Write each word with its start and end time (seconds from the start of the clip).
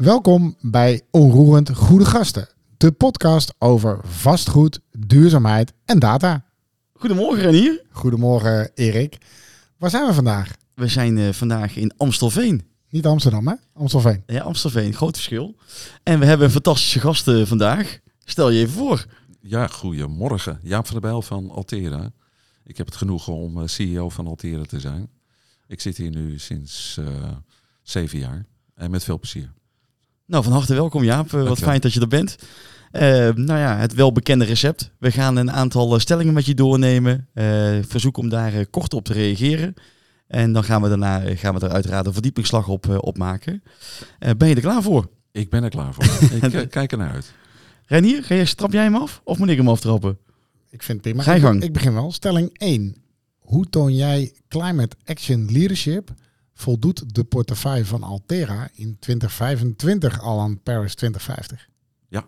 Welkom 0.00 0.56
bij 0.60 1.02
Onroerend 1.10 1.74
Goede 1.74 2.04
Gasten, 2.04 2.48
de 2.76 2.92
podcast 2.92 3.54
over 3.58 4.00
vastgoed, 4.02 4.80
duurzaamheid 4.98 5.72
en 5.84 5.98
data. 5.98 6.44
Goedemorgen 6.92 7.42
Renier. 7.42 7.82
Goedemorgen 7.90 8.70
Erik. 8.74 9.18
Waar 9.78 9.90
zijn 9.90 10.06
we 10.06 10.14
vandaag? 10.14 10.56
We 10.74 10.88
zijn 10.88 11.18
eh, 11.18 11.32
vandaag 11.32 11.76
in 11.76 11.92
Amstelveen. 11.96 12.62
Niet 12.90 13.06
Amsterdam, 13.06 13.48
hè? 13.48 13.54
Amstelveen. 13.72 14.22
Ja, 14.26 14.42
Amstelveen, 14.42 14.94
groot 14.94 15.14
verschil. 15.14 15.56
En 16.02 16.18
we 16.18 16.24
hebben 16.24 16.46
een 16.46 16.52
fantastische 16.52 17.00
gasten 17.00 17.46
vandaag. 17.46 17.98
Stel 18.24 18.50
je 18.50 18.60
even 18.60 18.74
voor. 18.74 19.06
Ja, 19.40 19.66
goedemorgen. 19.66 20.60
Jaap 20.62 20.84
van 20.84 20.92
der 20.92 21.10
Bijl 21.10 21.22
van 21.22 21.50
Altera. 21.50 22.10
Ik 22.64 22.76
heb 22.76 22.86
het 22.86 22.96
genoegen 22.96 23.32
om 23.32 23.60
eh, 23.60 23.66
CEO 23.66 24.08
van 24.08 24.26
Altera 24.26 24.62
te 24.62 24.80
zijn. 24.80 25.08
Ik 25.66 25.80
zit 25.80 25.96
hier 25.96 26.10
nu 26.10 26.38
sinds 26.38 26.96
eh, 26.98 27.06
zeven 27.82 28.18
jaar 28.18 28.46
en 28.74 28.90
met 28.90 29.04
veel 29.04 29.18
plezier. 29.18 29.52
Nou, 30.30 30.44
van 30.44 30.52
harte 30.52 30.74
welkom 30.74 31.04
Jaap. 31.04 31.32
Eh, 31.34 31.48
wat 31.48 31.58
fijn 31.58 31.80
dat 31.80 31.92
je 31.92 32.00
er 32.00 32.08
bent. 32.08 32.36
Eh, 32.90 33.02
nou 33.34 33.58
ja, 33.58 33.76
het 33.76 33.94
welbekende 33.94 34.44
recept. 34.44 34.90
We 34.98 35.10
gaan 35.10 35.36
een 35.36 35.50
aantal 35.52 35.94
eh, 35.94 36.00
stellingen 36.00 36.34
met 36.34 36.46
je 36.46 36.54
doornemen. 36.54 37.28
Eh 37.34 37.78
verzoek 37.86 38.16
om 38.16 38.28
daar 38.28 38.66
kort 38.66 38.94
op 38.94 39.04
te 39.04 39.12
reageren. 39.12 39.74
En 40.26 40.52
dan 40.52 40.64
gaan 40.64 40.82
we 40.82 40.88
daarna 40.88 41.22
gaan 41.36 41.54
we 41.54 41.60
er 41.60 41.72
uiteraard 41.72 42.06
een 42.06 42.12
verdiepingsslag 42.12 42.68
op, 42.68 42.98
op 42.98 43.18
maken. 43.18 43.62
Eh, 44.18 44.30
ben 44.36 44.48
je 44.48 44.54
er 44.54 44.60
klaar 44.60 44.82
voor? 44.82 45.08
Ik 45.32 45.50
ben 45.50 45.62
er 45.64 45.70
klaar 45.70 45.94
voor. 45.94 46.04
ik 46.50 46.70
kijk 46.70 46.92
er 46.92 46.98
naar 46.98 47.12
uit. 47.12 47.32
Renier, 47.86 48.24
ga 48.24 48.34
je, 48.34 48.54
trap 48.54 48.72
jij 48.72 48.82
hem 48.82 48.96
af? 48.96 49.20
Of 49.24 49.38
moet 49.38 49.48
ik 49.48 49.56
hem 49.56 49.68
aftrappen? 49.68 50.18
Ik 50.70 50.82
vind 50.82 50.98
het 51.04 51.06
prima. 51.06 51.22
Ga 51.22 51.34
Ik- 51.34 51.42
gang. 51.42 51.62
Ik 51.62 51.72
begin 51.72 51.94
wel. 51.94 52.12
Stelling 52.12 52.50
1. 52.58 52.96
Hoe 53.38 53.66
toon 53.70 53.94
jij 53.94 54.32
Climate 54.48 54.96
Action 55.04 55.52
Leadership? 55.52 56.10
Voldoet 56.60 57.14
de 57.14 57.24
portefeuille 57.24 57.84
van 57.84 58.02
Altera 58.02 58.68
in 58.74 58.96
2025 58.98 60.20
al 60.20 60.40
aan 60.40 60.62
Paris 60.62 60.94
2050? 60.94 61.68
Ja. 62.08 62.24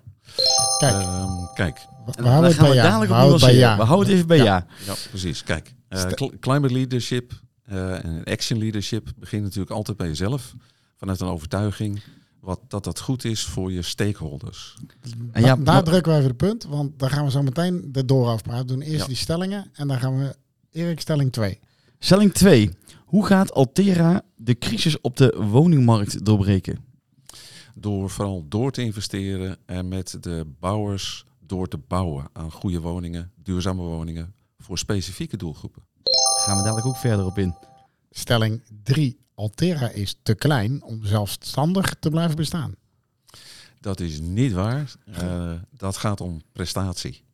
Kijk, 0.79 0.93
Ehm, 0.95 1.31
kijk, 1.55 1.87
we 2.07 2.13
En 2.13 2.25
houden 2.25 2.51
het 2.51 2.59
gaan 2.59 2.67
bij 2.69 2.75
ja. 2.77 2.83
dadelijk 2.83 3.11
We 3.11 3.17
op 3.17 3.21
houden 3.23 3.41
het 3.41 3.51
bij 3.51 3.59
ja. 3.59 3.77
We 3.77 3.83
houden 3.83 4.07
het 4.07 4.15
even 4.17 4.27
bij 4.29 4.37
Ja. 4.37 4.45
ja. 4.45 4.67
ja, 4.87 4.95
precies. 5.11 5.43
Kijk, 5.43 5.75
eh, 5.89 6.05
climate 6.41 6.73
leadership 6.75 7.33
eh, 7.65 8.05
en 8.05 8.25
action 8.25 8.59
leadership 8.59 9.13
begint 9.17 9.43
natuurlijk 9.43 9.71
altijd 9.71 9.97
bij 9.97 10.07
jezelf. 10.07 10.55
Vanuit 10.97 11.21
een 11.21 11.27
overtuiging 11.29 12.03
wat, 12.41 12.61
dat 12.69 12.85
dat 12.85 13.01
goed 13.01 13.25
is 13.25 13.45
voor 13.45 13.73
je 13.73 13.83
stakeholders. 13.83 14.77
En 15.33 15.43
ja, 15.43 15.57
Da- 15.57 15.63
daar 15.63 15.83
drukken 15.85 16.13
we 16.13 16.19
even 16.19 16.31
de 16.31 16.37
punt, 16.37 16.65
want 16.65 16.99
daar 16.99 17.11
gaan 17.11 17.25
we 17.25 17.31
zo 17.31 17.43
meteen 17.43 17.89
de 17.93 18.05
door 18.05 18.29
afpraten. 18.29 18.67
We 18.67 18.73
doen 18.73 18.81
eerst 18.83 19.01
Ja. 19.01 19.07
die 19.07 19.17
stellingen 19.17 19.71
en 19.73 19.89
dan 19.89 19.99
gaan 19.99 20.19
we 20.19 20.37
Erik 20.71 21.01
stelling 21.01 21.33
2. 21.33 21.59
Stelling 21.99 22.33
2. 22.35 22.71
Hoe 23.13 23.27
gaat 23.27 23.53
Altera 23.53 24.23
de 24.37 24.59
crisis 24.59 25.01
op 25.01 25.17
de 25.17 25.45
woningmarkt 25.51 26.25
doorbreken? 26.25 26.85
Door 27.75 28.11
vooral 28.11 28.49
door 28.49 28.73
te 28.73 28.83
investeren 28.83 29.57
en 29.67 29.89
met 29.89 30.17
de 30.21 30.47
bouwers 30.61 31.25
door 31.47 31.69
te 31.69 31.79
bouwen 31.79 32.29
aan 32.33 32.51
goede 32.51 32.81
woningen, 32.81 33.33
duurzame 33.37 33.83
woningen 33.83 34.35
voor 34.59 34.79
specifieke 34.79 35.37
doelgroepen. 35.37 35.83
Gaan 36.45 36.57
we 36.57 36.63
dadelijk 36.63 36.87
ook 36.87 36.97
verder 36.97 37.27
op 37.27 37.39
in. 37.39 37.55
Stelling 38.11 38.63
3. 38.83 39.19
Altera 39.35 39.89
is 39.89 40.17
te 40.23 40.35
klein 40.35 40.83
om 40.83 41.05
zelfstandig 41.05 41.95
te 42.01 42.11
blijven 42.11 42.37
bestaan. 42.37 42.75
Dat 43.81 44.01
is 44.01 44.21
niet 44.21 44.53
waar. 44.53 44.95
Eh, 45.05 45.53
dat 45.71 45.97
gaat 45.97 46.21
om 46.21 46.43
prestatie. 46.53 47.25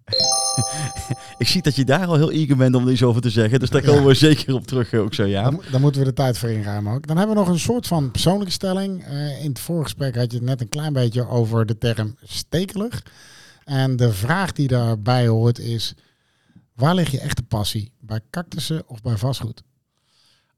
Ik 1.39 1.49
zie 1.49 1.63
dat 1.63 1.77
je 1.77 1.85
daar 1.85 2.07
al 2.07 2.15
heel 2.15 2.31
eager 2.31 2.57
bent 2.57 2.75
om 2.75 2.87
er 2.87 2.93
iets 2.93 3.03
over 3.03 3.23
te 3.23 3.31
zeggen. 3.31 3.61
Dus 3.61 3.71
daar 3.71 3.83
komen 3.83 4.05
we 4.05 4.15
zeker 4.15 4.55
op 4.55 4.67
terug 4.67 4.93
eh, 4.93 5.01
ook 5.01 5.15
zo, 5.15 5.25
ja. 5.25 5.43
Dan, 5.43 5.55
mo- 5.55 5.63
dan 5.71 5.81
moeten 5.81 6.01
we 6.01 6.07
de 6.07 6.13
tijd 6.13 6.39
voor 6.39 6.49
inruimen 6.49 6.93
ook. 6.95 7.07
Dan 7.07 7.17
hebben 7.17 7.35
we 7.37 7.43
nog 7.43 7.51
een 7.51 7.59
soort 7.59 7.87
van 7.87 8.11
persoonlijke 8.11 8.53
stelling. 8.53 9.05
Eh, 9.05 9.45
in 9.45 9.49
het 9.49 9.59
voorgesprek 9.61 10.17
had 10.17 10.31
je 10.31 10.37
het 10.37 10.47
net 10.47 10.61
een 10.61 10.69
klein 10.69 10.93
beetje 10.93 11.29
over 11.29 11.67
de 11.67 11.79
term 11.79 12.17
stekelig. 12.23 13.03
En 13.65 13.97
de 13.97 14.13
vraag 14.13 14.53
die 14.53 14.69
daarbij 14.69 15.27
hoort 15.27 15.59
is... 15.59 15.95
Waar 16.75 16.95
ligt 16.95 17.11
je 17.13 17.21
echte 17.21 17.43
passie? 17.43 17.93
Bij 18.01 18.21
cactussen 18.31 18.83
of 18.87 19.03
bij 19.03 19.17
vastgoed? 19.17 19.63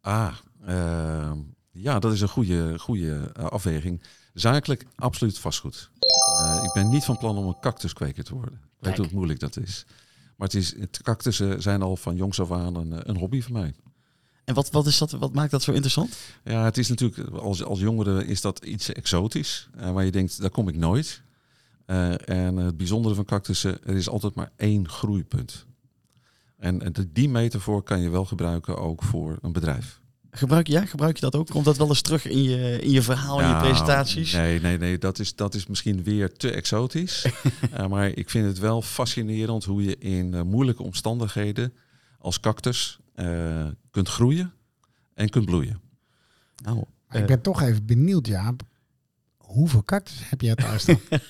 Ah, 0.01 0.33
eh, 0.67 1.31
ja, 1.73 1.99
dat 1.99 2.13
is 2.13 2.21
een 2.21 2.29
goede, 2.29 2.79
goede 2.79 3.31
eh, 3.35 3.45
afweging. 3.45 4.03
Zakelijk 4.33 4.87
absoluut 4.97 5.39
vastgoed. 5.39 5.91
Eh, 6.39 6.61
ik 6.65 6.73
ben 6.73 6.89
niet 6.89 7.05
van 7.05 7.19
plan 7.19 7.37
om 7.37 7.47
een 7.47 7.61
cactuskweker 7.61 8.25
te 8.25 8.35
worden. 8.35 8.55
Ik 8.55 8.87
weet 8.87 8.97
hoe 8.97 9.09
moeilijk 9.13 9.41
dat 9.41 9.57
is. 9.57 9.85
Maar 10.37 10.49
het 10.49 10.57
is, 10.57 10.79
het 10.79 11.03
cactussen 11.03 11.63
zijn 11.63 11.83
al 11.83 11.97
van 11.97 12.17
jongs 12.17 12.41
af 12.41 12.53
aan 12.53 12.75
een, 12.77 13.09
een 13.09 13.17
hobby 13.17 13.43
van 13.43 13.53
mij. 13.53 13.75
En 14.45 14.55
wat, 14.55 14.71
wat, 14.71 14.87
is 14.87 14.99
dat, 14.99 15.11
wat 15.11 15.33
maakt 15.33 15.51
dat 15.51 15.63
zo 15.63 15.71
interessant? 15.71 16.17
Ja, 16.45 16.65
het 16.65 16.79
is 16.79 16.89
natuurlijk, 16.89 17.33
als, 17.33 17.65
als 17.65 17.81
jongere 17.81 18.27
is 18.27 18.41
dat 18.41 18.65
iets 18.65 18.93
exotisch. 18.93 19.69
eh, 19.77 19.93
waar 19.93 20.05
je 20.05 20.11
denkt, 20.11 20.41
daar 20.41 20.51
kom 20.51 20.69
ik 20.69 20.77
nooit. 20.77 21.23
Eh, 21.87 22.29
en 22.29 22.57
het 22.57 22.77
bijzondere 22.77 23.15
van 23.15 23.25
cactussen, 23.25 23.85
er 23.85 23.97
is 23.97 24.09
altijd 24.09 24.35
maar 24.35 24.51
één 24.57 24.89
groeipunt. 24.89 25.67
En, 26.57 26.83
en 26.83 27.11
die 27.13 27.29
metafoor 27.29 27.83
kan 27.83 28.01
je 28.01 28.09
wel 28.09 28.25
gebruiken 28.25 28.79
ook 28.79 29.03
voor 29.03 29.39
een 29.43 29.53
bedrijf. 29.53 30.00
Gebruik, 30.31 30.67
ja, 30.67 30.85
gebruik 30.85 31.15
je 31.15 31.21
dat 31.21 31.37
ook? 31.37 31.49
Komt 31.49 31.65
dat 31.65 31.77
wel 31.77 31.89
eens 31.89 32.01
terug 32.01 32.27
in 32.27 32.43
je, 32.43 32.81
in 32.81 32.91
je 32.91 33.03
verhaal, 33.03 33.41
in 33.41 33.47
je 33.47 33.53
Nou, 33.53 33.65
presentaties? 33.65 34.33
Nee, 34.33 34.61
nee, 34.61 34.79
nee. 34.79 34.99
Dat 34.99 35.19
is, 35.19 35.35
dat 35.35 35.55
is 35.55 35.67
misschien 35.67 36.03
weer 36.03 36.33
te 36.33 36.51
exotisch. 36.51 37.25
Eh, 37.73 37.87
maar 37.87 38.09
ik 38.09 38.31
vind 38.31 38.47
het 38.47 38.59
wel 38.59 38.83
fascinerend 38.83 39.65
hoe 39.65 39.85
je 39.85 39.99
in 39.99 40.35
eh, 40.35 40.43
moeilijke 40.43 40.83
omstandigheden 40.83 41.73
als 42.19 42.41
cactus 42.41 42.99
eh, 43.15 43.67
kunt 43.91 44.09
groeien 44.09 44.53
en 45.15 45.29
kunt 45.29 45.45
bloeien. 45.45 45.81
Nou, 46.65 46.85
ik 47.11 47.27
ben 47.27 47.41
toch 47.41 47.63
even 47.63 47.87
benieuwd, 47.87 48.27
Jaap. 48.27 48.63
Hoeveel 49.37 49.85
cactussen 49.85 50.27
heb 50.29 50.41
je 50.41 50.55
thuis 50.55 50.83
staan? 50.83 51.01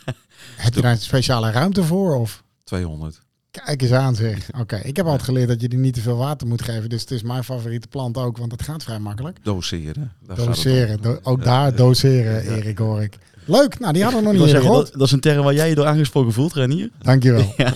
heb 0.57 0.75
je 0.75 0.81
daar 0.81 0.93
een 0.93 0.99
speciale 0.99 1.51
ruimte 1.51 1.85
voor? 1.85 2.15
Of? 2.15 2.45
200. 2.65 3.23
Kijk 3.51 3.83
eens 3.83 3.93
aan 3.93 4.15
zeg. 4.15 4.49
Oké, 4.61 4.77
ik 4.77 4.97
heb 4.97 5.05
altijd 5.07 5.25
geleerd 5.25 5.49
dat 5.49 5.61
je 5.61 5.69
die 5.69 5.79
niet 5.79 5.95
te 5.95 6.01
veel 6.01 6.17
water 6.17 6.47
moet 6.47 6.63
geven. 6.63 6.89
Dus 6.89 7.01
het 7.01 7.11
is 7.11 7.23
mijn 7.23 7.45
favoriete 7.45 7.89
plant 7.89 8.17
ook, 8.17 8.37
want 8.37 8.53
het 8.53 8.63
gaat 8.63 8.83
vrij 8.83 8.99
makkelijk. 8.99 9.39
Doseren. 9.43 10.13
daar. 10.27 10.37
Doseren. 10.37 11.03
Do- 11.03 11.19
ook 11.23 11.39
Ja, 11.39 11.45
daar 11.45 11.71
ja. 11.71 11.77
doseren, 11.77 12.43
Erik, 12.57 12.79
hoor 12.79 13.03
ik. 13.03 13.19
Leuk, 13.45 13.79
nou 13.79 13.93
die 13.93 14.03
hadden 14.03 14.21
we 14.23 14.27
nog 14.33 14.37
niet 14.41 14.51
zeggen, 14.51 14.71
dat, 14.71 15.01
is 15.01 15.13
een 15.13 15.21
term 15.21 15.45
waar 15.45 15.55
jij 15.55 15.69
je 15.69 15.75
door 15.75 15.87
aangesproken 15.87 16.33
voelt, 16.33 16.55
Renier. 16.55 16.91
Dankjewel. 16.99 17.55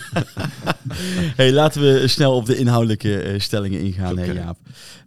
Hey, 1.37 1.53
laten 1.53 1.81
we 1.83 2.09
snel 2.09 2.37
op 2.37 2.47
de 2.47 2.57
inhoudelijke 2.57 3.21
eh, 3.23 3.41
stellingen 3.41 3.81
ingaan, 3.81 4.13
Oké. 4.13 4.21
hè, 4.21 4.33
Jaap. 4.33 4.59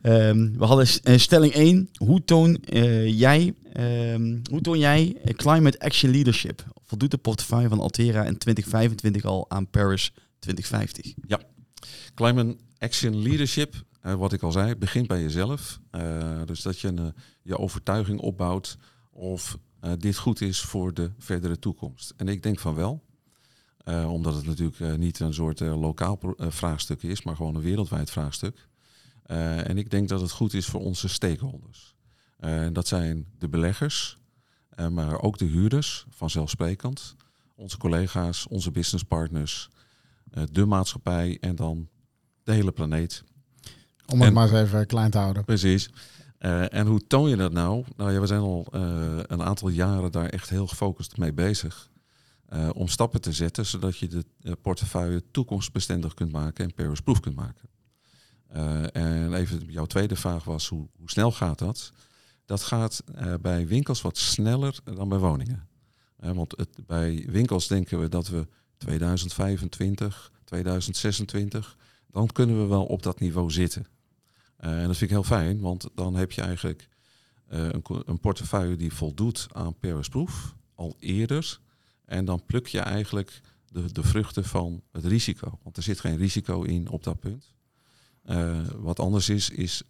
Ehm, 0.02 0.50
we 0.58 0.66
hadden 0.66 0.88
eh, 1.04 1.18
stelling 1.18 1.54
1. 1.54 1.90
Hoe 1.98 2.24
toon 2.26 2.56
eh, 2.56 3.20
jij, 3.20 3.54
ehm, 3.74 4.36
hoe 4.52 4.62
toon 4.62 4.80
jij 4.80 5.16
eh, 5.24 5.34
climate 5.34 5.80
action 5.80 6.12
leadership? 6.12 6.64
Voldoet 6.86 7.12
de 7.12 7.18
portefeuille 7.18 7.70
van 7.70 7.80
Altera 7.80 8.24
in 8.24 8.38
2025 8.38 9.26
al 9.26 9.46
aan 9.50 9.68
Paris 9.70 10.12
2050? 10.40 11.14
Climate 12.14 12.58
Action 12.78 13.22
Leadership, 13.22 13.76
eh, 14.02 14.14
wat 14.14 14.34
ik 14.34 14.42
al 14.42 14.52
zei, 14.52 14.76
begint 14.76 15.08
bij 15.08 15.22
jezelf. 15.22 15.80
Eh, 15.92 16.42
dus 16.46 16.62
dat 16.62 16.80
je 16.80 16.88
een, 16.88 16.98
eh, 16.98 17.06
je 17.42 17.58
overtuiging 17.58 18.20
opbouwt 18.20 18.78
of 19.12 19.58
dit 19.98 20.18
goed 20.18 20.42
is 20.42 20.60
voor 20.60 20.94
de 20.94 21.12
verdere 21.18 21.60
toekomst. 21.60 22.14
En 22.18 22.28
ik 22.28 22.44
denk 22.44 22.60
van 22.60 22.76
wel. 22.76 23.06
Omdat 23.86 24.36
het 24.36 24.46
natuurlijk 24.46 24.98
niet 24.98 25.20
een 25.20 25.34
soort 25.34 25.60
lokaal 25.60 26.20
vraagstuk 26.38 27.04
is, 27.04 27.24
maar 27.24 27.36
gewoon 27.36 27.56
een 27.56 27.62
wereldwijd 27.62 28.10
vraagstuk. 28.10 28.68
En 29.24 29.78
ik 29.78 29.90
denk 29.90 30.10
dat 30.10 30.22
het 30.22 30.32
goed 30.32 30.54
is 30.54 30.66
voor 30.66 30.82
onze 30.82 31.08
stakeholders. 31.08 31.96
Eh, 32.38 32.64
en 32.64 32.74
dat 32.74 32.88
zijn 32.88 33.26
de 33.38 33.50
beleggers, 33.50 34.18
maar 34.92 35.22
ook 35.22 35.38
de 35.38 35.46
huurders, 35.46 36.06
vanzelfsprekend. 36.10 37.16
Onze 37.56 37.78
collega's, 37.78 38.48
onze 38.48 38.72
businesspartners, 38.72 39.70
de 40.52 40.66
maatschappij 40.66 41.38
en 41.40 41.56
dan 41.56 41.88
de 42.44 42.52
hele 42.54 42.72
planeet. 42.72 43.24
Om 44.06 44.20
het 44.20 44.28
En- 44.28 44.34
maar 44.34 44.44
eens 44.50 44.58
even 44.68 44.86
klein 44.88 45.12
te 45.12 45.18
houden. 45.18 45.46
Precies. 45.46 45.90
Eh, 46.38 46.74
en 46.74 46.88
hoe 46.88 47.08
toon 47.08 47.30
je 47.30 47.36
dat 47.36 47.52
nou? 47.52 47.84
Nou 47.96 48.12
ja, 48.12 48.20
we 48.20 48.28
zijn 48.28 48.42
al 48.42 48.68
eh, 48.72 49.20
een 49.28 49.42
aantal 49.44 49.70
jaren 49.70 50.12
daar 50.12 50.30
echt 50.30 50.50
heel 50.50 50.68
gefocust 50.68 51.18
mee 51.18 51.34
bezig. 51.34 51.90
eh, 52.48 52.70
om 52.74 52.88
stappen 52.88 53.22
te 53.22 53.32
zetten 53.32 53.66
zodat 53.66 53.98
je 53.98 54.08
de 54.08 54.26
eh, 54.42 54.52
portefeuille 54.62 55.24
toekomstbestendig 55.32 56.14
kunt 56.14 56.32
maken 56.32 56.66
en 56.66 56.74
Paris-proof 56.74 57.20
kunt 57.20 57.36
maken. 57.36 57.70
Eh, 58.48 58.96
en 58.96 59.34
even 59.34 59.66
jouw 59.68 59.86
tweede 59.86 60.16
vraag 60.16 60.44
was, 60.44 60.68
hoe, 60.68 60.88
hoe 60.98 61.10
snel 61.10 61.32
gaat 61.32 61.60
dat? 61.60 61.92
Dat 62.46 62.62
gaat 62.64 63.04
eh, 63.16 63.34
bij 63.42 63.68
winkels 63.68 64.02
wat 64.02 64.18
sneller 64.18 64.80
dan 64.84 65.10
bij 65.10 65.18
woningen. 65.18 65.68
Eh, 66.18 66.32
want 66.32 66.54
het, 66.58 66.70
bij 66.86 67.26
winkels 67.30 67.68
denken 67.68 68.00
we 68.00 68.10
dat 68.10 68.28
we 68.28 68.48
2025, 68.78 70.32
2026, 70.44 71.78
dan 72.12 72.28
kunnen 72.28 72.62
we 72.62 72.66
wel 72.66 72.86
op 72.86 73.04
dat 73.04 73.20
niveau 73.20 73.52
zitten. 73.52 73.88
Eh, 74.58 74.82
en 74.82 74.88
dat 74.88 74.98
vind 74.98 75.02
ik 75.02 75.18
heel 75.18 75.24
fijn, 75.24 75.60
want 75.60 75.90
dan 75.96 76.16
heb 76.16 76.32
je 76.32 76.42
eigenlijk 76.42 76.88
eh, 77.48 77.70
een, 77.70 77.84
een 78.06 78.20
portefeuille 78.20 78.76
die 78.76 78.94
voldoet 78.94 79.48
aan 79.52 79.80
Paris-proof 79.80 80.56
al 80.76 80.96
eerder. 81.00 81.60
En 82.06 82.26
dan 82.26 82.46
pluk 82.46 82.68
je 82.68 82.80
eigenlijk 82.80 83.42
de, 83.68 83.92
de 83.92 84.04
vruchten 84.04 84.44
van 84.44 84.82
het 84.92 85.06
risico. 85.06 85.60
Want 85.64 85.78
er 85.78 85.84
zit 85.84 86.00
geen 86.00 86.18
risico 86.18 86.62
in 86.62 86.90
op 86.90 87.04
dat 87.04 87.20
punt. 87.20 87.54
Eh, 88.24 88.60
wat 88.76 89.00
anders 89.00 89.30
is, 89.30 89.50
is 89.50 89.84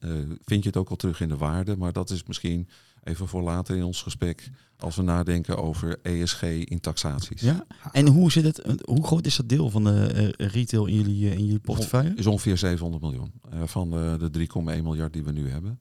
vind 0.44 0.64
je 0.64 0.70
het 0.70 0.78
ook 0.78 0.90
al 0.90 0.96
terug 0.96 1.22
in 1.22 1.30
de 1.30 1.38
waarde, 1.38 1.78
maar 1.78 1.94
dat 1.94 2.10
is 2.10 2.24
misschien 2.24 2.70
even 3.08 3.28
voor 3.28 3.42
later 3.42 3.76
in 3.76 3.84
ons 3.84 4.02
gesprek 4.02 4.50
als 4.80 4.96
we 4.96 5.02
nadenken 5.02 5.58
over 5.58 6.00
ESG 6.02 6.42
in 6.44 6.80
taxaties. 6.80 7.42
Ja. 7.42 7.66
En 7.92 8.08
hoe 8.08 8.32
zit 8.32 8.44
het? 8.44 8.82
Hoe 8.86 9.06
groot 9.06 9.26
is 9.26 9.36
dat 9.36 9.50
deel 9.50 9.70
van 9.70 9.84
de 9.84 10.34
eh, 10.38 10.48
retail 10.48 10.86
in 10.86 10.96
jullie, 10.96 11.32
in 11.32 11.46
jullie 11.46 11.60
portefeuille? 11.60 12.14
Is 12.16 12.26
ongeveer 12.26 12.58
700 12.58 13.04
miljoen 13.04 13.32
eh, 13.52 13.60
van 13.66 13.90
de, 13.90 14.30
de 14.32 14.48
3,1 14.50 14.64
miljard 14.64 15.14
die 15.14 15.24
we 15.24 15.32
nu 15.32 15.50
hebben. 15.50 15.80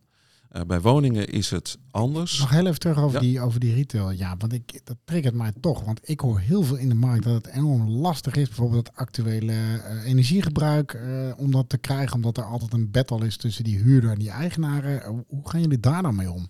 Uh, 0.53 0.63
bij 0.63 0.81
woningen 0.81 1.29
is 1.29 1.51
het 1.51 1.79
anders. 1.91 2.39
Nog 2.39 2.51
heel 2.51 2.67
even 2.67 2.79
terug 2.79 2.99
over, 2.99 3.15
ja. 3.15 3.21
die, 3.21 3.41
over 3.41 3.61
die 3.61 3.75
retail. 3.75 4.11
Ja, 4.11 4.37
want 4.39 4.53
ik, 4.53 4.81
dat 4.85 4.97
triggert 5.05 5.35
mij 5.35 5.53
toch. 5.61 5.85
Want 5.85 6.01
ik 6.03 6.21
hoor 6.21 6.39
heel 6.39 6.63
veel 6.63 6.77
in 6.77 6.89
de 6.89 6.95
markt 6.95 7.25
dat 7.25 7.35
het 7.35 7.47
enorm 7.47 7.89
lastig 7.89 8.35
is. 8.35 8.47
Bijvoorbeeld 8.47 8.87
het 8.87 8.97
actuele 8.97 9.53
uh, 9.53 10.05
energiegebruik. 10.05 10.93
Uh, 10.93 11.33
om 11.37 11.51
dat 11.51 11.69
te 11.69 11.79
krijgen. 11.79 12.15
Omdat 12.15 12.37
er 12.37 12.45
altijd 12.45 12.73
een 12.73 12.91
battle 12.91 13.27
is 13.27 13.37
tussen 13.37 13.65
die 13.65 13.79
huurder 13.79 14.11
en 14.11 14.19
die 14.19 14.31
eigenaren. 14.31 15.25
hoe 15.29 15.49
gaan 15.49 15.61
jullie 15.61 15.81
daar 15.81 16.03
dan 16.03 16.17
mee 16.17 16.31
om? 16.31 16.47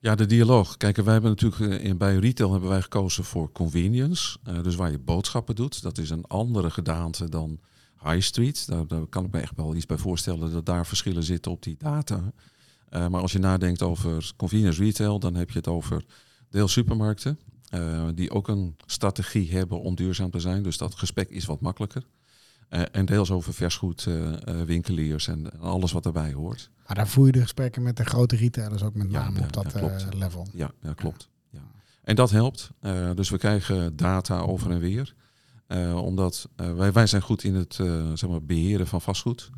Ja, 0.00 0.14
de 0.14 0.26
dialoog. 0.26 0.76
Kijk, 0.76 0.96
wij 0.96 1.12
hebben 1.12 1.30
natuurlijk 1.30 1.82
in, 1.82 1.96
bij 1.96 2.16
retail 2.16 2.52
hebben 2.52 2.68
wij 2.68 2.82
gekozen 2.82 3.24
voor 3.24 3.52
convenience. 3.52 4.38
dus 4.62 4.74
waar 4.74 4.90
je 4.90 4.98
boodschappen 4.98 5.54
doet. 5.54 5.82
Dat 5.82 5.98
is 5.98 6.10
een 6.10 6.24
andere 6.26 6.70
gedaante 6.70 7.28
dan 7.28 7.60
high 8.02 8.20
street. 8.20 8.66
Daar, 8.66 8.86
daar 8.86 9.06
kan 9.06 9.24
ik 9.24 9.32
me 9.32 9.40
echt 9.40 9.56
wel 9.56 9.74
iets 9.74 9.86
bij 9.86 9.98
voorstellen 9.98 10.52
dat 10.52 10.66
daar 10.66 10.86
verschillen 10.86 11.22
zitten 11.22 11.52
op 11.52 11.62
die 11.62 11.76
data. 11.78 12.32
Uh, 12.90 13.08
maar 13.08 13.20
als 13.20 13.32
je 13.32 13.38
nadenkt 13.38 13.82
over 13.82 14.32
convenience 14.36 14.82
retail, 14.82 15.18
dan 15.18 15.34
heb 15.34 15.50
je 15.50 15.58
het 15.58 15.68
over 15.68 16.04
deel 16.50 16.68
supermarkten. 16.68 17.38
Die 18.14 18.30
ook 18.30 18.48
een 18.48 18.76
strategie 18.86 19.50
hebben 19.50 19.80
om 19.80 19.94
duurzaam 19.94 20.30
te 20.30 20.40
zijn. 20.40 20.62
Dus 20.62 20.76
dat 20.76 20.94
gesprek 20.94 21.30
is 21.30 21.44
wat 21.44 21.60
makkelijker. 21.60 22.04
Uh, 22.70 22.82
en 22.92 23.06
deels 23.06 23.30
over 23.30 23.54
versgoedwinkeliers 23.54 25.28
en 25.28 25.60
alles 25.60 25.92
wat 25.92 26.02
daarbij 26.02 26.32
hoort. 26.32 26.70
Maar 26.86 26.96
daar 26.96 27.08
voer 27.08 27.26
je 27.26 27.32
de 27.32 27.40
gesprekken 27.40 27.82
met 27.82 27.96
de 27.96 28.04
grote 28.04 28.36
retailers 28.36 28.82
ook 28.82 28.94
met 28.94 29.10
name 29.10 29.38
ja, 29.38 29.44
op 29.44 29.52
dat 29.52 29.74
level. 30.14 30.46
Ja, 30.52 30.70
ja 30.82 30.92
klopt. 30.92 31.28
Ja. 31.50 31.60
En 32.02 32.16
dat 32.16 32.30
helpt. 32.30 32.70
dus 33.14 33.30
we 33.30 33.38
krijgen 33.38 33.96
data 33.96 34.38
over 34.38 34.70
en 34.70 34.78
weer. 34.78 35.14
omdat 35.94 36.48
wij, 36.56 36.92
wij 36.92 37.06
zijn 37.06 37.22
goed 37.22 37.44
in 37.44 37.54
het 37.54 37.74
zeg 38.14 38.28
maar, 38.28 38.42
beheren 38.42 38.86
van 38.86 39.00
vastgoed. 39.00 39.50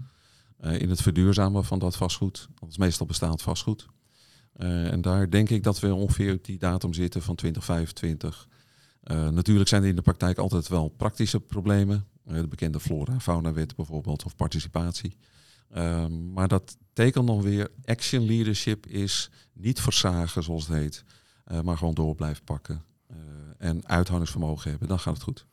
Uh, 0.64 0.80
in 0.80 0.90
het 0.90 1.02
verduurzamen 1.02 1.64
van 1.64 1.78
dat 1.78 1.96
vastgoed. 1.96 2.48
Dat 2.58 2.68
is 2.68 2.78
meestal 2.78 3.06
bestaand 3.06 3.42
vastgoed. 3.42 3.86
Uh, 4.56 4.92
en 4.92 5.00
daar 5.00 5.30
denk 5.30 5.50
ik 5.50 5.62
dat 5.62 5.80
we 5.80 5.94
ongeveer 5.94 6.34
op 6.34 6.44
die 6.44 6.58
datum 6.58 6.94
zitten 6.94 7.22
van 7.22 7.34
2025. 7.34 8.48
Uh, 9.04 9.28
natuurlijk 9.28 9.68
zijn 9.68 9.82
er 9.82 9.88
in 9.88 9.96
de 9.96 10.02
praktijk 10.02 10.38
altijd 10.38 10.68
wel 10.68 10.88
praktische 10.88 11.40
problemen. 11.40 12.06
De 12.24 12.48
bekende 12.48 12.80
flora-fauna-wet 12.80 13.76
bijvoorbeeld, 13.76 14.24
of 14.24 14.36
participatie. 14.36 15.16
Ehm, 15.70 16.32
maar 16.32 16.48
dat 16.48 16.76
tekent 16.92 17.26
nog 17.26 17.42
weer, 17.42 17.68
action 17.84 18.26
leadership 18.26 18.86
is 18.86 19.30
niet 19.52 19.80
versagen 19.80 20.42
zoals 20.42 20.66
het 20.68 20.76
heet. 20.76 21.04
maar 21.62 21.76
gewoon 21.76 21.94
door 21.94 22.14
blijven 22.14 22.44
pakken. 22.44 22.84
en 23.58 23.88
uithoudingsvermogen 23.88 24.70
hebben, 24.70 24.88
dan 24.88 24.98
gaat 24.98 25.14
het 25.14 25.22
goed. 25.22 25.46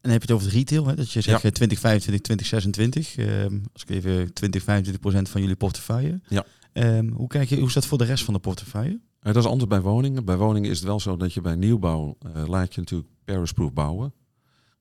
En 0.00 0.04
dan 0.04 0.12
heb 0.12 0.22
je 0.22 0.32
het 0.32 0.36
over 0.42 0.46
het 0.46 0.56
retail, 0.56 0.86
hè? 0.86 0.94
dat 0.94 1.12
je 1.12 1.20
zegt 1.20 1.42
ja. 1.42 1.50
2025, 1.50 2.20
2026. 2.20 3.16
Um, 3.16 3.62
als 3.72 3.82
ik 3.82 3.90
even 3.90 4.32
20, 4.32 4.62
25 4.62 5.02
procent 5.02 5.28
van 5.28 5.40
jullie 5.40 5.56
portefeuille. 5.56 6.20
Ja. 6.28 6.44
Um, 6.72 7.12
hoe, 7.12 7.28
kijk 7.28 7.48
je, 7.48 7.56
hoe 7.56 7.66
is 7.66 7.72
dat 7.72 7.86
voor 7.86 7.98
de 7.98 8.04
rest 8.04 8.24
van 8.24 8.34
de 8.34 8.40
portefeuille? 8.40 9.00
Uh, 9.22 9.32
dat 9.32 9.36
is 9.36 9.50
anders 9.50 9.68
bij 9.68 9.80
woningen. 9.80 10.24
Bij 10.24 10.36
woningen 10.36 10.70
is 10.70 10.78
het 10.78 10.86
wel 10.86 11.00
zo 11.00 11.16
dat 11.16 11.32
je 11.32 11.40
bij 11.40 11.56
nieuwbouw 11.56 12.16
laat 12.46 12.74
je 12.74 12.80
natuurlijk 12.80 13.10
Paris-proof 13.24 13.72
bouwen. 13.72 14.12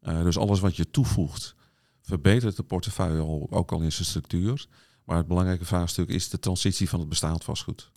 Uh, 0.07 0.23
dus 0.23 0.37
alles 0.37 0.59
wat 0.59 0.75
je 0.75 0.89
toevoegt 0.89 1.55
verbetert 2.01 2.55
de 2.55 2.63
portefeuille 2.63 3.49
ook 3.49 3.71
al 3.71 3.81
in 3.81 3.91
zijn 3.91 4.07
structuur. 4.07 4.67
Maar 5.03 5.17
het 5.17 5.27
belangrijke 5.27 5.65
vraagstuk 5.65 6.09
is 6.09 6.29
de 6.29 6.39
transitie 6.39 6.89
van 6.89 6.99
het 6.99 7.09
bestaand 7.09 7.43
vastgoed. 7.43 7.91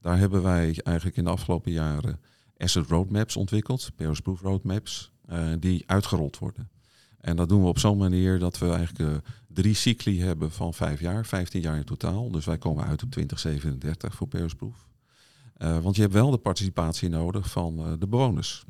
Daar 0.00 0.18
hebben 0.18 0.42
wij 0.42 0.80
eigenlijk 0.82 1.16
in 1.16 1.24
de 1.24 1.30
afgelopen 1.30 1.72
jaren 1.72 2.20
asset 2.56 2.86
roadmaps 2.86 3.36
ontwikkeld, 3.36 3.90
Paris-proof 3.96 4.40
roadmaps. 4.40 5.12
Uh, 5.30 5.52
die 5.58 5.82
uitgerold 5.86 6.38
worden. 6.38 6.70
En 7.20 7.36
dat 7.36 7.48
doen 7.48 7.62
we 7.62 7.68
op 7.68 7.78
zo'n 7.78 7.98
manier 7.98 8.38
dat 8.38 8.58
we 8.58 8.70
eigenlijk 8.70 9.10
uh, 9.10 9.16
drie 9.48 9.74
cycli 9.74 10.20
hebben 10.20 10.50
van 10.50 10.74
vijf 10.74 11.00
jaar, 11.00 11.26
15 11.26 11.60
jaar 11.60 11.76
in 11.76 11.84
totaal. 11.84 12.30
Dus 12.30 12.44
wij 12.44 12.58
komen 12.58 12.84
uit 12.84 13.02
op 13.02 13.10
2037 13.10 14.14
voor 14.14 14.26
Parisproof. 14.26 14.86
Uh, 15.58 15.78
want 15.78 15.96
je 15.96 16.02
hebt 16.02 16.14
wel 16.14 16.30
de 16.30 16.38
participatie 16.38 17.08
nodig 17.08 17.50
van 17.50 17.96
de 17.98 18.06
bewoners. 18.06 18.64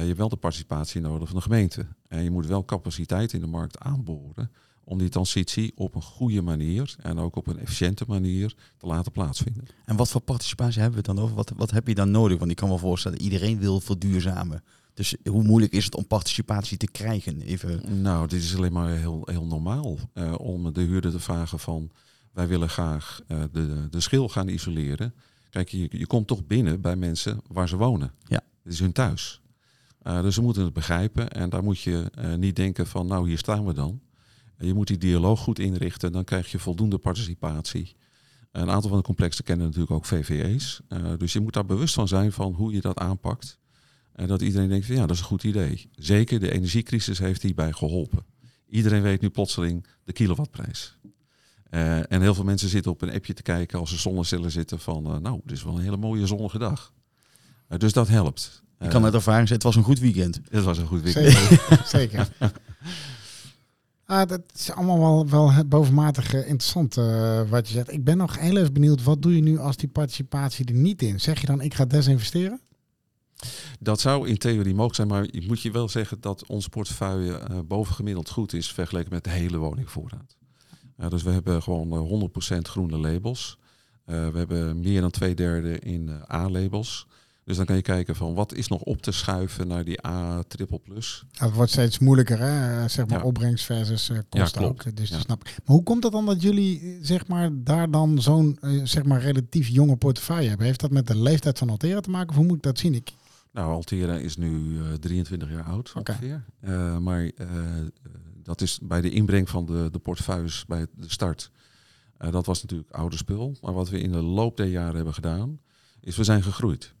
Je 0.00 0.06
hebt 0.06 0.18
wel 0.18 0.28
de 0.28 0.36
participatie 0.36 1.00
nodig 1.00 1.28
van 1.28 1.36
de 1.36 1.42
gemeente. 1.42 1.86
En 2.08 2.22
je 2.22 2.30
moet 2.30 2.46
wel 2.46 2.64
capaciteit 2.64 3.32
in 3.32 3.40
de 3.40 3.46
markt 3.46 3.78
aanboren 3.78 4.50
om 4.84 4.98
die 4.98 5.08
transitie 5.08 5.72
op 5.74 5.94
een 5.94 6.02
goede 6.02 6.42
manier 6.42 6.96
en 7.02 7.18
ook 7.18 7.36
op 7.36 7.46
een 7.46 7.58
efficiënte 7.58 8.04
manier 8.08 8.54
te 8.76 8.86
laten 8.86 9.12
plaatsvinden. 9.12 9.64
En 9.84 9.96
wat 9.96 10.08
voor 10.08 10.20
participatie 10.20 10.80
hebben 10.80 11.00
we 11.00 11.06
het 11.06 11.16
dan 11.16 11.24
over? 11.24 11.36
Wat, 11.36 11.52
wat 11.56 11.70
heb 11.70 11.86
je 11.86 11.94
dan 11.94 12.10
nodig? 12.10 12.38
Want 12.38 12.50
ik 12.50 12.56
kan 12.56 12.68
me 12.68 12.78
voorstellen, 12.78 13.20
iedereen 13.20 13.58
wil 13.58 13.80
verduurzamen. 13.80 14.62
Dus 14.94 15.16
hoe 15.24 15.42
moeilijk 15.42 15.72
is 15.72 15.84
het 15.84 15.94
om 15.94 16.06
participatie 16.06 16.76
te 16.76 16.90
krijgen? 16.90 17.40
Even... 17.40 18.02
Nou, 18.02 18.28
dit 18.28 18.42
is 18.42 18.56
alleen 18.56 18.72
maar 18.72 18.90
heel, 18.90 19.22
heel 19.24 19.44
normaal 19.44 19.98
uh, 20.14 20.34
om 20.38 20.72
de 20.72 20.80
huurder 20.80 21.10
te 21.10 21.20
vragen 21.20 21.58
van 21.58 21.90
wij 22.32 22.48
willen 22.48 22.68
graag 22.68 23.20
uh, 23.28 23.42
de, 23.52 23.88
de 23.90 24.00
schil 24.00 24.28
gaan 24.28 24.48
isoleren. 24.48 25.14
Kijk, 25.50 25.68
je, 25.68 25.88
je 25.90 26.06
komt 26.06 26.26
toch 26.26 26.46
binnen 26.46 26.80
bij 26.80 26.96
mensen 26.96 27.40
waar 27.48 27.68
ze 27.68 27.76
wonen. 27.76 28.12
Ja. 28.24 28.40
Het 28.62 28.72
is 28.72 28.78
hun 28.78 28.92
thuis. 28.92 29.40
Uh, 30.06 30.22
dus 30.22 30.34
ze 30.34 30.42
moeten 30.42 30.64
het 30.64 30.72
begrijpen 30.72 31.30
en 31.30 31.50
daar 31.50 31.62
moet 31.62 31.80
je 31.80 32.10
niet 32.38 32.56
denken 32.56 32.86
van 32.86 33.06
nou 33.06 33.28
hier 33.28 33.38
staan 33.38 33.66
we 33.66 33.72
dan. 33.72 34.00
Je 34.58 34.74
moet 34.74 34.86
die 34.86 34.98
dialoog 34.98 35.40
goed 35.40 35.58
inrichten, 35.58 36.12
dan 36.12 36.24
krijg 36.24 36.50
je 36.50 36.58
voldoende 36.58 36.98
participatie. 36.98 37.96
Een 38.52 38.70
aantal 38.70 38.88
van 38.88 38.98
de 38.98 39.04
complexen 39.04 39.44
kennen 39.44 39.66
natuurlijk 39.66 39.92
ook 39.92 40.04
VVE's. 40.04 40.80
dus 41.18 41.32
je 41.32 41.40
moet 41.40 41.52
daar 41.52 41.66
bewust 41.66 41.94
van 41.94 42.08
zijn 42.08 42.32
van 42.32 42.52
hoe 42.52 42.72
je 42.72 42.80
dat 42.80 42.98
aanpakt. 42.98 43.58
En 44.12 44.26
dat 44.26 44.42
iedereen 44.42 44.68
denkt 44.68 44.86
van 44.86 44.94
ja, 44.94 45.00
dat 45.00 45.10
is 45.10 45.18
een 45.18 45.24
goed 45.24 45.44
idee. 45.44 45.90
Zeker 45.94 46.40
de 46.40 46.50
energiecrisis 46.50 47.18
heeft 47.18 47.42
hierbij 47.42 47.72
geholpen. 47.72 48.24
Iedereen 48.68 49.02
weet 49.02 49.20
nu 49.20 49.30
plotseling 49.30 49.86
de 50.04 50.12
kilowattprijs. 50.12 50.98
En 52.08 52.20
heel 52.20 52.34
veel 52.34 52.44
mensen 52.44 52.68
zitten 52.68 52.92
op 52.92 53.02
een 53.02 53.12
appje 53.12 53.34
te 53.34 53.42
kijken 53.42 53.78
als 53.78 53.90
ze 53.90 53.96
zonnecellen 53.96 54.50
zitten 54.50 54.78
van 54.78 55.02
nou, 55.22 55.40
dit 55.44 55.56
is 55.56 55.64
wel 55.64 55.76
een 55.76 55.82
hele 55.82 55.96
mooie 55.96 56.26
zonnige 56.26 56.58
dag. 56.58 56.92
Dus 57.68 57.92
dat 57.92 58.08
helpt. 58.08 58.64
Ik 58.80 58.90
kan 58.90 59.04
uit 59.04 59.14
ervaring 59.14 59.48
zeggen, 59.48 59.68
het 59.68 59.74
was 59.74 59.76
een 59.76 59.90
goed 59.90 59.98
weekend. 59.98 60.40
Het 60.50 60.64
was 60.64 60.78
een 60.78 60.86
goed 60.86 61.02
weekend. 61.02 61.32
Zeker. 61.32 61.82
Zeker. 61.98 62.28
Ah, 64.04 64.28
dat 64.28 64.42
is 64.54 64.72
allemaal 64.72 64.98
wel, 64.98 65.28
wel 65.28 65.64
bovenmatig 65.66 66.34
interessant 66.34 66.94
wat 67.48 67.68
je 67.68 67.74
zegt. 67.74 67.92
Ik 67.92 68.04
ben 68.04 68.16
nog 68.16 68.38
heel 68.38 68.56
even 68.56 68.72
benieuwd, 68.72 69.02
wat 69.02 69.22
doe 69.22 69.36
je 69.36 69.42
nu 69.42 69.58
als 69.58 69.76
die 69.76 69.88
participatie 69.88 70.64
er 70.66 70.74
niet 70.74 71.02
in? 71.02 71.20
Zeg 71.20 71.40
je 71.40 71.46
dan, 71.46 71.60
ik 71.60 71.74
ga 71.74 71.84
desinvesteren? 71.84 72.60
Dat 73.80 74.00
zou 74.00 74.28
in 74.28 74.38
theorie 74.38 74.74
mogelijk 74.74 74.94
zijn, 74.94 75.08
maar 75.08 75.26
je 75.30 75.44
moet 75.46 75.60
je 75.60 75.70
wel 75.70 75.88
zeggen 75.88 76.20
dat 76.20 76.46
ons 76.46 76.68
portefeuille 76.68 77.40
uh, 77.50 77.58
bovengemiddeld 77.64 78.30
goed 78.30 78.52
is 78.52 78.72
vergeleken 78.72 79.12
met 79.12 79.24
de 79.24 79.30
hele 79.30 79.56
woningvoorraad. 79.56 80.36
Uh, 81.00 81.08
dus 81.08 81.22
we 81.22 81.30
hebben 81.30 81.62
gewoon 81.62 82.30
100% 82.54 82.58
groene 82.58 82.98
labels. 82.98 83.58
Uh, 84.06 84.28
we 84.28 84.38
hebben 84.38 84.80
meer 84.80 85.00
dan 85.00 85.10
twee 85.10 85.34
derde 85.34 85.78
in 85.78 86.10
A-labels. 86.32 87.06
Dus 87.46 87.56
dan 87.56 87.66
kan 87.66 87.76
je 87.76 87.82
kijken 87.82 88.16
van 88.16 88.34
wat 88.34 88.54
is 88.54 88.68
nog 88.68 88.80
op 88.80 89.02
te 89.02 89.12
schuiven 89.12 89.66
naar 89.66 89.84
die 89.84 90.06
A 90.06 90.42
triple 90.48 90.78
plus. 90.78 91.24
Ja, 91.30 91.44
het 91.44 91.54
wordt 91.54 91.70
steeds 91.70 91.98
moeilijker, 91.98 92.38
hè? 92.38 92.88
zeg 92.88 93.06
maar 93.06 93.18
ja. 93.18 93.24
opbrengst 93.24 93.64
versus 93.64 94.10
uh, 94.10 94.18
kosten 94.28 94.62
ja, 94.62 94.68
ook. 94.68 94.96
Dus 94.96 95.20
snap 95.20 95.40
ik. 95.40 95.44
Maar 95.44 95.76
hoe 95.76 95.82
komt 95.82 96.02
het 96.02 96.12
dan 96.12 96.26
dat 96.26 96.42
jullie 96.42 96.98
zeg 97.02 97.26
maar 97.26 97.50
daar 97.54 97.90
dan 97.90 98.22
zo'n 98.22 98.58
uh, 98.60 98.84
zeg 98.84 99.04
maar 99.04 99.20
relatief 99.20 99.68
jonge 99.68 99.96
portefeuille 99.96 100.48
hebben? 100.48 100.66
Heeft 100.66 100.80
dat 100.80 100.90
met 100.90 101.06
de 101.06 101.16
leeftijd 101.16 101.58
van 101.58 101.70
Altera 101.70 102.00
te 102.00 102.10
maken? 102.10 102.28
Of 102.28 102.36
hoe 102.36 102.44
moet 102.44 102.56
ik 102.56 102.62
dat 102.62 102.78
zien? 102.78 102.94
Ik 102.94 103.12
nou, 103.52 103.72
Altera 103.72 104.16
is 104.16 104.36
nu 104.36 104.50
uh, 104.50 104.92
23 104.92 105.50
jaar 105.50 105.64
oud 105.64 105.92
ongeveer. 105.94 106.44
Okay. 106.62 106.98
Maar 106.98 107.30
dat 108.42 108.60
is 108.60 108.78
bij 108.82 109.00
de 109.00 109.10
inbreng 109.10 109.48
van 109.48 109.66
de, 109.66 109.88
de 109.92 109.98
portefeuilles 109.98 110.64
bij 110.66 110.86
de 110.94 111.10
start. 111.10 111.50
dat 112.30 112.46
was 112.46 112.62
natuurlijk 112.62 112.90
oude 112.90 113.16
spul. 113.16 113.56
Maar 113.60 113.72
wat 113.72 113.88
we 113.88 114.00
in 114.00 114.12
de 114.12 114.22
loop 114.22 114.56
der 114.56 114.66
jaren 114.66 114.96
hebben 114.96 115.14
gedaan, 115.14 115.60
is 116.00 116.16
we 116.16 116.24
zijn 116.24 116.42
gegroeid. 116.42 116.94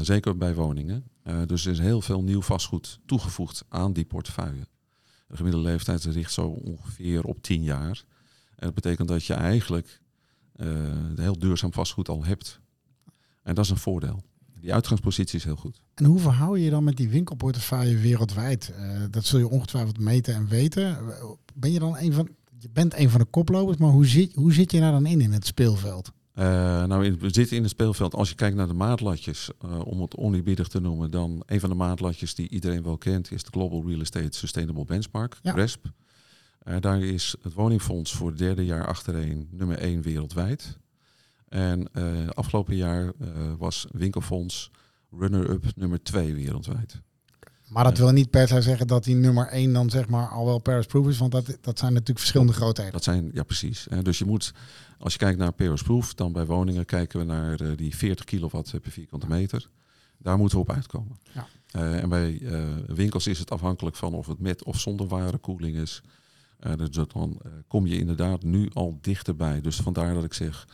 Zeker 0.00 0.36
bij 0.36 0.54
woningen. 0.54 1.04
dus 1.46 1.64
er 1.64 1.72
is 1.72 1.78
heel 1.78 2.00
veel 2.00 2.22
nieuw 2.22 2.42
vastgoed 2.42 3.00
toegevoegd 3.06 3.64
aan 3.68 3.92
die 3.92 4.04
portefeuille. 4.04 4.66
De 5.26 5.36
gemiddelde 5.36 5.68
leeftijd 5.68 6.04
ligt 6.04 6.32
zo 6.32 6.46
ongeveer 6.46 7.24
op 7.24 7.42
10 7.42 7.62
jaar. 7.62 8.04
En 8.56 8.66
dat 8.66 8.74
betekent 8.74 9.08
dat 9.08 9.24
je 9.24 9.34
eigenlijk 9.34 10.00
heel 11.14 11.38
duurzaam 11.38 11.72
vastgoed 11.72 12.08
al 12.08 12.24
hebt. 12.24 12.60
En 13.42 13.54
dat 13.54 13.64
is 13.64 13.70
een 13.70 13.76
voordeel 13.76 14.22
die 14.62 14.74
uitgangspositie 14.74 15.38
is 15.38 15.44
heel 15.44 15.56
goed. 15.56 15.80
En 15.94 16.04
hoe 16.04 16.18
verhoud 16.18 16.56
je 16.56 16.64
je 16.64 16.70
dan 16.70 16.84
met 16.84 16.96
die 16.96 17.08
winkelportefeuille 17.08 17.96
wereldwijd? 17.96 18.72
Dat 19.10 19.24
zul 19.24 19.38
je 19.38 19.48
ongetwijfeld 19.48 19.98
meten 19.98 20.34
en 20.34 20.48
weten. 20.48 20.98
Ben 21.54 21.72
je 21.72 21.78
dan 21.78 21.96
een 21.96 22.12
van, 22.12 22.28
je 22.58 22.68
bent 22.72 22.96
een 22.96 23.10
van 23.10 23.20
de 23.20 23.26
koplopers, 23.26 23.76
maar 23.76 23.90
hoe 23.90 24.06
zit, 24.06 24.34
hoe 24.34 24.52
zit 24.52 24.72
je 24.72 24.80
daar 24.80 24.92
dan 24.92 25.06
in 25.06 25.20
in 25.20 25.32
het 25.32 25.46
speelveld? 25.46 26.12
Uh, 26.38 26.44
nou, 26.84 27.16
we 27.18 27.30
zitten 27.30 27.56
in 27.56 27.62
het 27.62 27.70
speelveld. 27.70 28.14
Als 28.14 28.28
je 28.28 28.34
kijkt 28.34 28.56
naar 28.56 28.66
de 28.66 28.74
maatlatjes, 28.74 29.50
uh, 29.64 29.86
om 29.86 30.00
het 30.00 30.16
oneerbiedig 30.16 30.68
te 30.68 30.80
noemen, 30.80 31.10
dan 31.10 31.42
een 31.46 31.60
van 31.60 31.68
de 31.68 31.76
maatlatjes 31.76 32.34
die 32.34 32.48
iedereen 32.48 32.82
wel 32.82 32.98
kent, 32.98 33.30
is 33.30 33.42
de 33.42 33.50
Global 33.50 33.82
Real 33.86 34.00
Estate 34.00 34.36
Sustainable 34.36 34.84
Benchmark, 34.84 35.38
ja. 35.42 35.52
GRESB. 35.52 35.86
Eh, 36.64 36.76
daar 36.80 37.02
is 37.02 37.34
het 37.42 37.52
woningfonds 37.52 38.12
voor 38.12 38.28
het 38.28 38.38
derde 38.38 38.64
jaar 38.64 38.86
achtereen 38.86 39.48
nummer 39.50 39.78
1 39.78 40.02
wereldwijd. 40.02 40.78
En 41.48 41.88
eh, 41.92 42.28
afgelopen 42.28 42.76
jaar 42.76 43.12
eh, 43.18 43.28
was 43.58 43.86
winkelfonds 43.90 44.70
runner-up 45.10 45.64
nummer 45.76 46.02
2 46.02 46.34
wereldwijd. 46.34 47.00
Maar 47.72 47.84
dat 47.84 47.98
wil 47.98 48.10
niet 48.10 48.30
per 48.30 48.48
se 48.48 48.62
zeggen 48.62 48.86
dat 48.86 49.04
die 49.04 49.14
nummer 49.14 49.46
1 49.46 49.72
dan 49.72 49.90
zeg 49.90 50.08
maar 50.08 50.28
al 50.28 50.44
wel 50.44 50.58
Paris 50.58 50.86
Proof 50.86 51.08
is. 51.08 51.18
Want 51.18 51.32
dat, 51.32 51.58
dat 51.60 51.78
zijn 51.78 51.92
natuurlijk 51.92 52.18
verschillende 52.18 52.52
grootheden. 52.52 52.92
Dat 52.92 53.04
zijn, 53.04 53.30
ja 53.34 53.42
precies. 53.42 53.88
Eh, 53.88 53.98
dus 54.02 54.18
je 54.18 54.24
moet, 54.24 54.52
als 54.98 55.12
je 55.12 55.18
kijkt 55.18 55.38
naar 55.38 55.52
Paris 55.52 55.82
Proof, 55.82 56.14
dan 56.14 56.32
bij 56.32 56.46
woningen 56.46 56.84
kijken 56.84 57.18
we 57.18 57.24
naar 57.24 57.60
eh, 57.60 57.76
die 57.76 57.96
40 57.96 58.24
kilowatt 58.24 58.80
per 58.82 58.90
vierkante 58.90 59.26
meter. 59.26 59.68
Daar 60.18 60.38
moeten 60.38 60.58
we 60.58 60.64
op 60.64 60.72
uitkomen. 60.72 61.18
Ja. 61.32 61.46
Eh, 61.70 62.02
en 62.02 62.08
bij 62.08 62.40
winkels 62.86 63.26
is 63.26 63.38
het 63.38 63.50
afhankelijk 63.50 63.96
van 63.96 64.14
of 64.14 64.26
het 64.26 64.38
met 64.38 64.64
of 64.64 64.80
zonder 64.80 65.06
warenkoeling 65.06 65.76
is. 65.76 66.02
Dus 66.76 66.90
dan 66.90 67.40
kom 67.68 67.86
je 67.86 67.98
inderdaad 67.98 68.42
nu 68.42 68.70
al 68.72 68.98
dichterbij. 69.00 69.60
Dus 69.60 69.76
vandaar 69.76 70.14
dat 70.14 70.24
ik 70.24 70.34
zeg, 70.34 70.68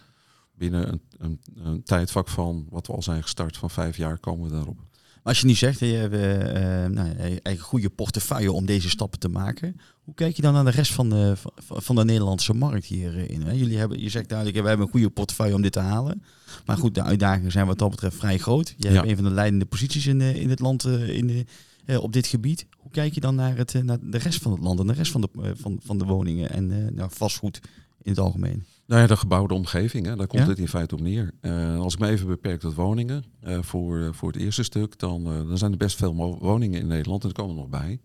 binnen 0.54 0.88
een, 0.88 1.00
een, 1.18 1.40
een 1.54 1.82
tijdvak 1.82 2.28
van 2.28 2.66
wat 2.70 2.86
we 2.86 2.92
al 2.92 3.02
zijn 3.02 3.22
gestart 3.22 3.56
van 3.56 3.70
vijf 3.70 3.96
jaar 3.96 4.18
komen 4.18 4.48
we 4.48 4.54
daarop. 4.54 4.87
Als 5.28 5.40
je 5.40 5.46
nu 5.46 5.54
zegt, 5.54 5.78
je 5.78 5.86
hebt 5.86 6.14
eh, 6.14 6.84
eh, 6.84 6.90
nou, 6.90 7.08
een 7.42 7.58
goede 7.58 7.90
portefeuille 7.90 8.52
om 8.52 8.66
deze 8.66 8.88
stappen 8.88 9.18
te 9.18 9.28
maken. 9.28 9.76
Hoe 10.04 10.14
kijk 10.14 10.36
je 10.36 10.42
dan 10.42 10.52
naar 10.52 10.64
de 10.64 10.70
rest 10.70 10.92
van 10.92 11.10
de, 11.10 11.32
van- 11.64 11.96
de 11.96 12.04
Nederlandse 12.04 12.54
markt 12.54 12.84
hierin? 12.86 13.42
Hè? 13.42 13.52
Jullie 13.52 13.78
hebben, 13.78 14.00
je 14.00 14.08
zegt 14.08 14.28
duidelijk, 14.28 14.60
we 14.60 14.68
hebben 14.68 14.86
een 14.86 14.92
goede 14.92 15.10
portefeuille 15.10 15.54
om 15.54 15.62
dit 15.62 15.72
te 15.72 15.78
halen. 15.80 16.22
Maar 16.66 16.76
goed, 16.76 16.94
de 16.94 17.02
uitdagingen 17.02 17.50
zijn 17.52 17.66
wat 17.66 17.78
dat 17.78 17.90
betreft 17.90 18.16
vrij 18.16 18.38
groot. 18.38 18.74
Jij 18.76 18.90
Ja. 18.92 18.96
hebt 18.96 19.08
een 19.08 19.16
van 19.16 19.24
de 19.24 19.30
leidende 19.30 19.64
posities 19.64 20.06
in, 20.06 20.20
eh, 20.20 20.36
in 20.36 20.50
het 20.50 20.60
land 20.60 20.84
eh, 20.84 21.08
in 21.08 21.26
de, 21.26 21.44
eh, 21.84 22.02
op 22.02 22.12
dit 22.12 22.26
gebied. 22.26 22.66
Hoe 22.78 22.90
kijk 22.90 23.14
je 23.14 23.20
dan 23.20 23.34
naar, 23.34 23.56
het, 23.56 23.74
eh, 23.74 23.82
naar 23.82 23.98
de 24.02 24.18
rest 24.18 24.42
van 24.42 24.52
het 24.52 24.60
land 24.60 24.80
en 24.80 24.86
de 24.86 24.92
rest 24.92 25.12
van 25.12 25.20
de, 25.20 25.28
eh, 25.42 25.50
van, 25.54 25.80
van 25.84 25.98
de 25.98 26.04
woningen 26.04 26.50
en 26.50 26.70
eh, 26.86 26.92
nou, 26.92 27.10
vastgoed 27.12 27.60
in 28.02 28.10
het 28.10 28.20
algemeen? 28.20 28.64
Nou 28.88 29.00
ja, 29.00 29.06
de 29.06 29.16
gebouwde 29.16 29.54
omgeving, 29.54 30.06
hè, 30.06 30.16
daar 30.16 30.26
komt 30.26 30.42
Ja? 30.42 30.48
het 30.48 30.58
in 30.58 30.68
feite 30.68 30.94
op 30.94 31.00
neer. 31.00 31.34
Eh, 31.40 31.78
als 31.78 31.94
ik 31.94 32.00
me 32.00 32.08
even 32.08 32.26
beperk 32.26 32.60
tot 32.60 32.74
woningen, 32.74 33.24
eh, 33.40 33.58
voor, 33.62 34.00
eh, 34.00 34.12
voor 34.12 34.32
het 34.32 34.40
eerste 34.40 34.62
stuk, 34.62 34.98
dan, 34.98 35.24
dan 35.24 35.58
zijn 35.58 35.72
er 35.72 35.76
best 35.76 35.96
veel 35.96 36.38
woningen 36.40 36.80
in 36.80 36.86
Nederland 36.86 37.22
en 37.22 37.28
er 37.28 37.34
komen 37.34 37.54
er 37.56 37.60
nog 37.60 37.70
bij. 37.70 38.00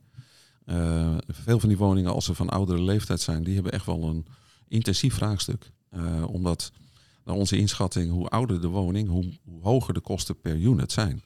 Veel 1.27 1.59
van 1.59 1.69
die 1.69 1.77
woningen, 1.77 2.13
als 2.13 2.25
ze 2.25 2.35
van 2.35 2.49
oudere 2.49 2.81
leeftijd 2.81 3.21
zijn, 3.21 3.43
die 3.43 3.53
hebben 3.53 3.71
echt 3.71 3.85
wel 3.85 4.03
een 4.03 4.25
intensief 4.67 5.13
vraagstuk. 5.13 5.71
Omdat 6.27 6.71
naar 7.23 7.35
onze 7.35 7.57
inschatting, 7.57 8.11
hoe 8.11 8.27
ouder 8.27 8.61
de 8.61 8.67
woning, 8.67 9.09
hoe, 9.09 9.25
hoe 9.43 9.61
hoger 9.61 9.93
de 9.93 9.99
kosten 10.01 10.39
per 10.39 10.55
unit 10.55 10.91
zijn. 10.91 11.23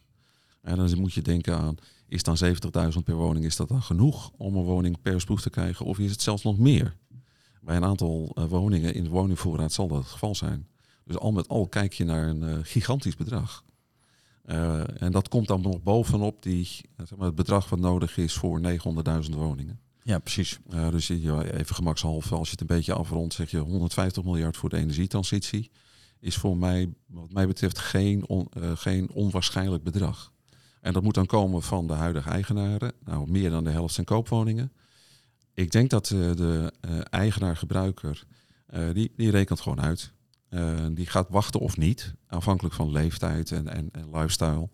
En 0.61 0.75
dan 0.77 0.99
moet 0.99 1.13
je 1.13 1.21
denken 1.21 1.57
aan, 1.57 1.75
is 2.07 2.23
dan 2.23 2.37
70.000 2.37 3.03
per 3.03 3.15
woning, 3.15 3.45
is 3.45 3.55
dat 3.55 3.67
dan 3.67 3.81
genoeg 3.81 4.31
om 4.37 4.55
een 4.55 4.63
woning 4.63 5.01
per 5.01 5.21
spoeg 5.21 5.41
te 5.41 5.49
krijgen? 5.49 5.85
Of 5.85 5.99
is 5.99 6.11
het 6.11 6.21
zelfs 6.21 6.43
nog 6.43 6.57
meer? 6.57 6.95
Bij 7.67 7.75
een 7.75 7.83
aantal 7.85 8.31
eh, 8.35 8.45
woningen 8.45 8.93
in 8.93 9.03
de 9.03 9.09
woningvoorraad 9.09 9.71
zal 9.71 9.87
dat 9.87 9.97
het 9.97 10.07
geval 10.07 10.35
zijn. 10.35 10.67
Dus 11.03 11.17
al 11.17 11.31
met 11.31 11.47
al 11.47 11.67
kijk 11.67 11.93
je 11.93 12.03
naar 12.03 12.27
een 12.27 12.43
eh, 12.43 12.57
gigantisch 12.61 13.15
bedrag. 13.15 13.63
Eh, 14.43 15.01
en 15.01 15.11
dat 15.11 15.27
komt 15.27 15.47
dan 15.47 15.61
nog 15.61 15.83
bovenop 15.83 16.43
die, 16.43 16.65
zeg 16.97 17.15
maar, 17.17 17.25
het 17.25 17.35
bedrag 17.35 17.69
wat 17.69 17.79
nodig 17.79 18.17
is 18.17 18.33
voor 18.33 18.61
900.000 18.61 19.35
woningen. 19.35 19.79
Ja, 20.03 20.19
precies. 20.19 20.59
Dus 20.91 21.09
even 21.09 21.75
gemakshalve, 21.75 22.35
als 22.35 22.45
je 22.47 22.51
het 22.51 22.61
een 22.61 22.75
beetje 22.75 22.93
afrondt, 22.93 23.33
zeg 23.33 23.51
je 23.51 23.57
150 23.57 24.23
miljard 24.23 24.57
voor 24.57 24.69
de 24.69 24.77
energietransitie. 24.77 25.71
Is 26.19 26.35
voor 26.35 26.57
mij, 26.57 26.93
wat 27.05 27.31
mij 27.31 27.47
betreft, 27.47 27.77
geen, 27.79 28.27
on- 28.27 28.49
geen 28.75 29.11
onwaarschijnlijk 29.11 29.83
bedrag. 29.83 30.31
En 30.81 30.93
dat 30.93 31.03
moet 31.03 31.13
dan 31.13 31.25
komen 31.25 31.61
van 31.61 31.87
de 31.87 31.93
huidige 31.93 32.29
eigenaren. 32.29 32.93
Nou, 33.05 33.29
meer 33.31 33.49
dan 33.49 33.63
de 33.63 33.69
helft 33.69 33.93
zijn 33.93 34.05
koopwoningen. 34.05 34.71
Ik 35.57 35.71
denk 35.71 35.89
dat 35.89 36.09
eh, 36.09 36.35
de 36.35 36.73
eh, 36.79 36.99
eigenaar-gebruiker, 37.09 38.23
eh, 38.65 38.93
die, 38.93 39.13
die 39.15 39.29
rekent 39.31 39.59
gewoon 39.59 39.81
uit. 39.81 40.11
Die 40.91 41.05
gaat 41.05 41.29
wachten 41.29 41.59
of 41.59 41.77
niet, 41.77 42.13
afhankelijk 42.27 42.75
van 42.75 42.91
leeftijd 42.91 43.51
en, 43.51 43.67
en, 43.67 43.91
lifestyle. 44.11 44.69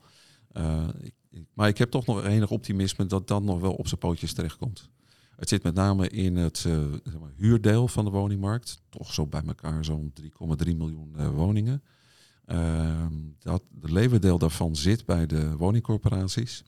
Ik- 1.00 1.46
maar 1.54 1.68
ik 1.68 1.78
heb 1.78 1.92
toch 1.92 2.06
nog 2.06 2.24
enig 2.24 2.52
optimisme 2.52 3.06
dat 3.06 3.28
dat 3.28 3.44
nog 3.44 3.60
wel 3.60 3.74
op 3.74 3.88
zijn 3.88 4.00
pootjes 4.00 4.34
terechtkomt. 4.34 4.90
Het 5.36 5.50
zit 5.50 5.64
met 5.64 5.74
name 5.74 6.10
in 6.10 6.36
het 6.36 6.58
zeg 6.58 7.20
maar, 7.20 7.34
huurdeel 7.36 7.88
van 7.88 8.06
de 8.06 8.12
woningmarkt. 8.12 8.82
Toch 8.90 9.14
zo 9.14 9.28
bij 9.28 9.42
elkaar 9.48 9.86
zo'n 9.86 10.14
3,3 10.22 10.76
miljoen 10.76 11.32
woningen. 11.34 11.84
Ehm, 12.46 13.14
dat, 13.40 13.64
de 13.70 13.92
leverdeel 13.94 14.38
daarvan 14.38 14.76
zit 14.76 15.06
bij 15.06 15.26
de 15.26 15.56
woningcorporaties. 15.58 16.64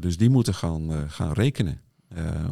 Dus 0.00 0.16
die 0.16 0.30
moeten 0.30 0.54
gaan, 0.54 1.10
gaan 1.10 1.32
rekenen 1.32 1.80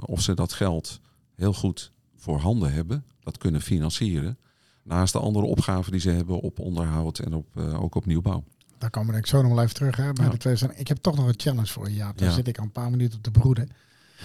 of 0.04 0.20
ze 0.20 0.34
dat 0.34 0.52
geld 0.52 1.00
heel 1.34 1.52
goed 1.52 1.92
voorhanden 2.16 2.72
hebben, 2.72 3.04
dat 3.20 3.38
kunnen 3.38 3.60
financieren. 3.60 4.38
Naast 4.82 5.12
de 5.12 5.18
andere 5.18 5.46
opgaven 5.46 5.92
die 5.92 6.00
ze 6.00 6.10
hebben 6.10 6.40
op 6.40 6.58
onderhoud 6.58 7.18
en 7.18 7.34
op, 7.34 7.46
eh, 7.56 7.82
ook 7.82 7.94
op 7.94 8.06
nieuwbouw. 8.06 8.44
Daar 8.78 8.90
komen 8.90 9.08
we 9.08 9.14
denk 9.14 9.24
ik 9.24 9.30
zo 9.30 9.42
nog 9.42 9.52
wel 9.52 9.62
even 9.62 9.74
terug. 9.74 9.96
Hè, 9.96 10.12
bij 10.12 10.24
Ja. 10.24 10.30
de 10.30 10.56
stelling. 10.56 10.78
Ik 10.78 10.88
heb 10.88 10.96
toch 10.98 11.16
nog 11.16 11.26
een 11.26 11.34
challenge 11.36 11.66
voor 11.66 11.88
je, 11.88 11.94
Jaap. 11.94 12.18
Daar 12.18 12.28
Ja. 12.28 12.34
zit 12.34 12.48
ik 12.48 12.58
al 12.58 12.64
een 12.64 12.72
paar 12.72 12.90
minuten 12.90 13.16
op 13.16 13.22
te 13.22 13.30
broeden. 13.30 13.68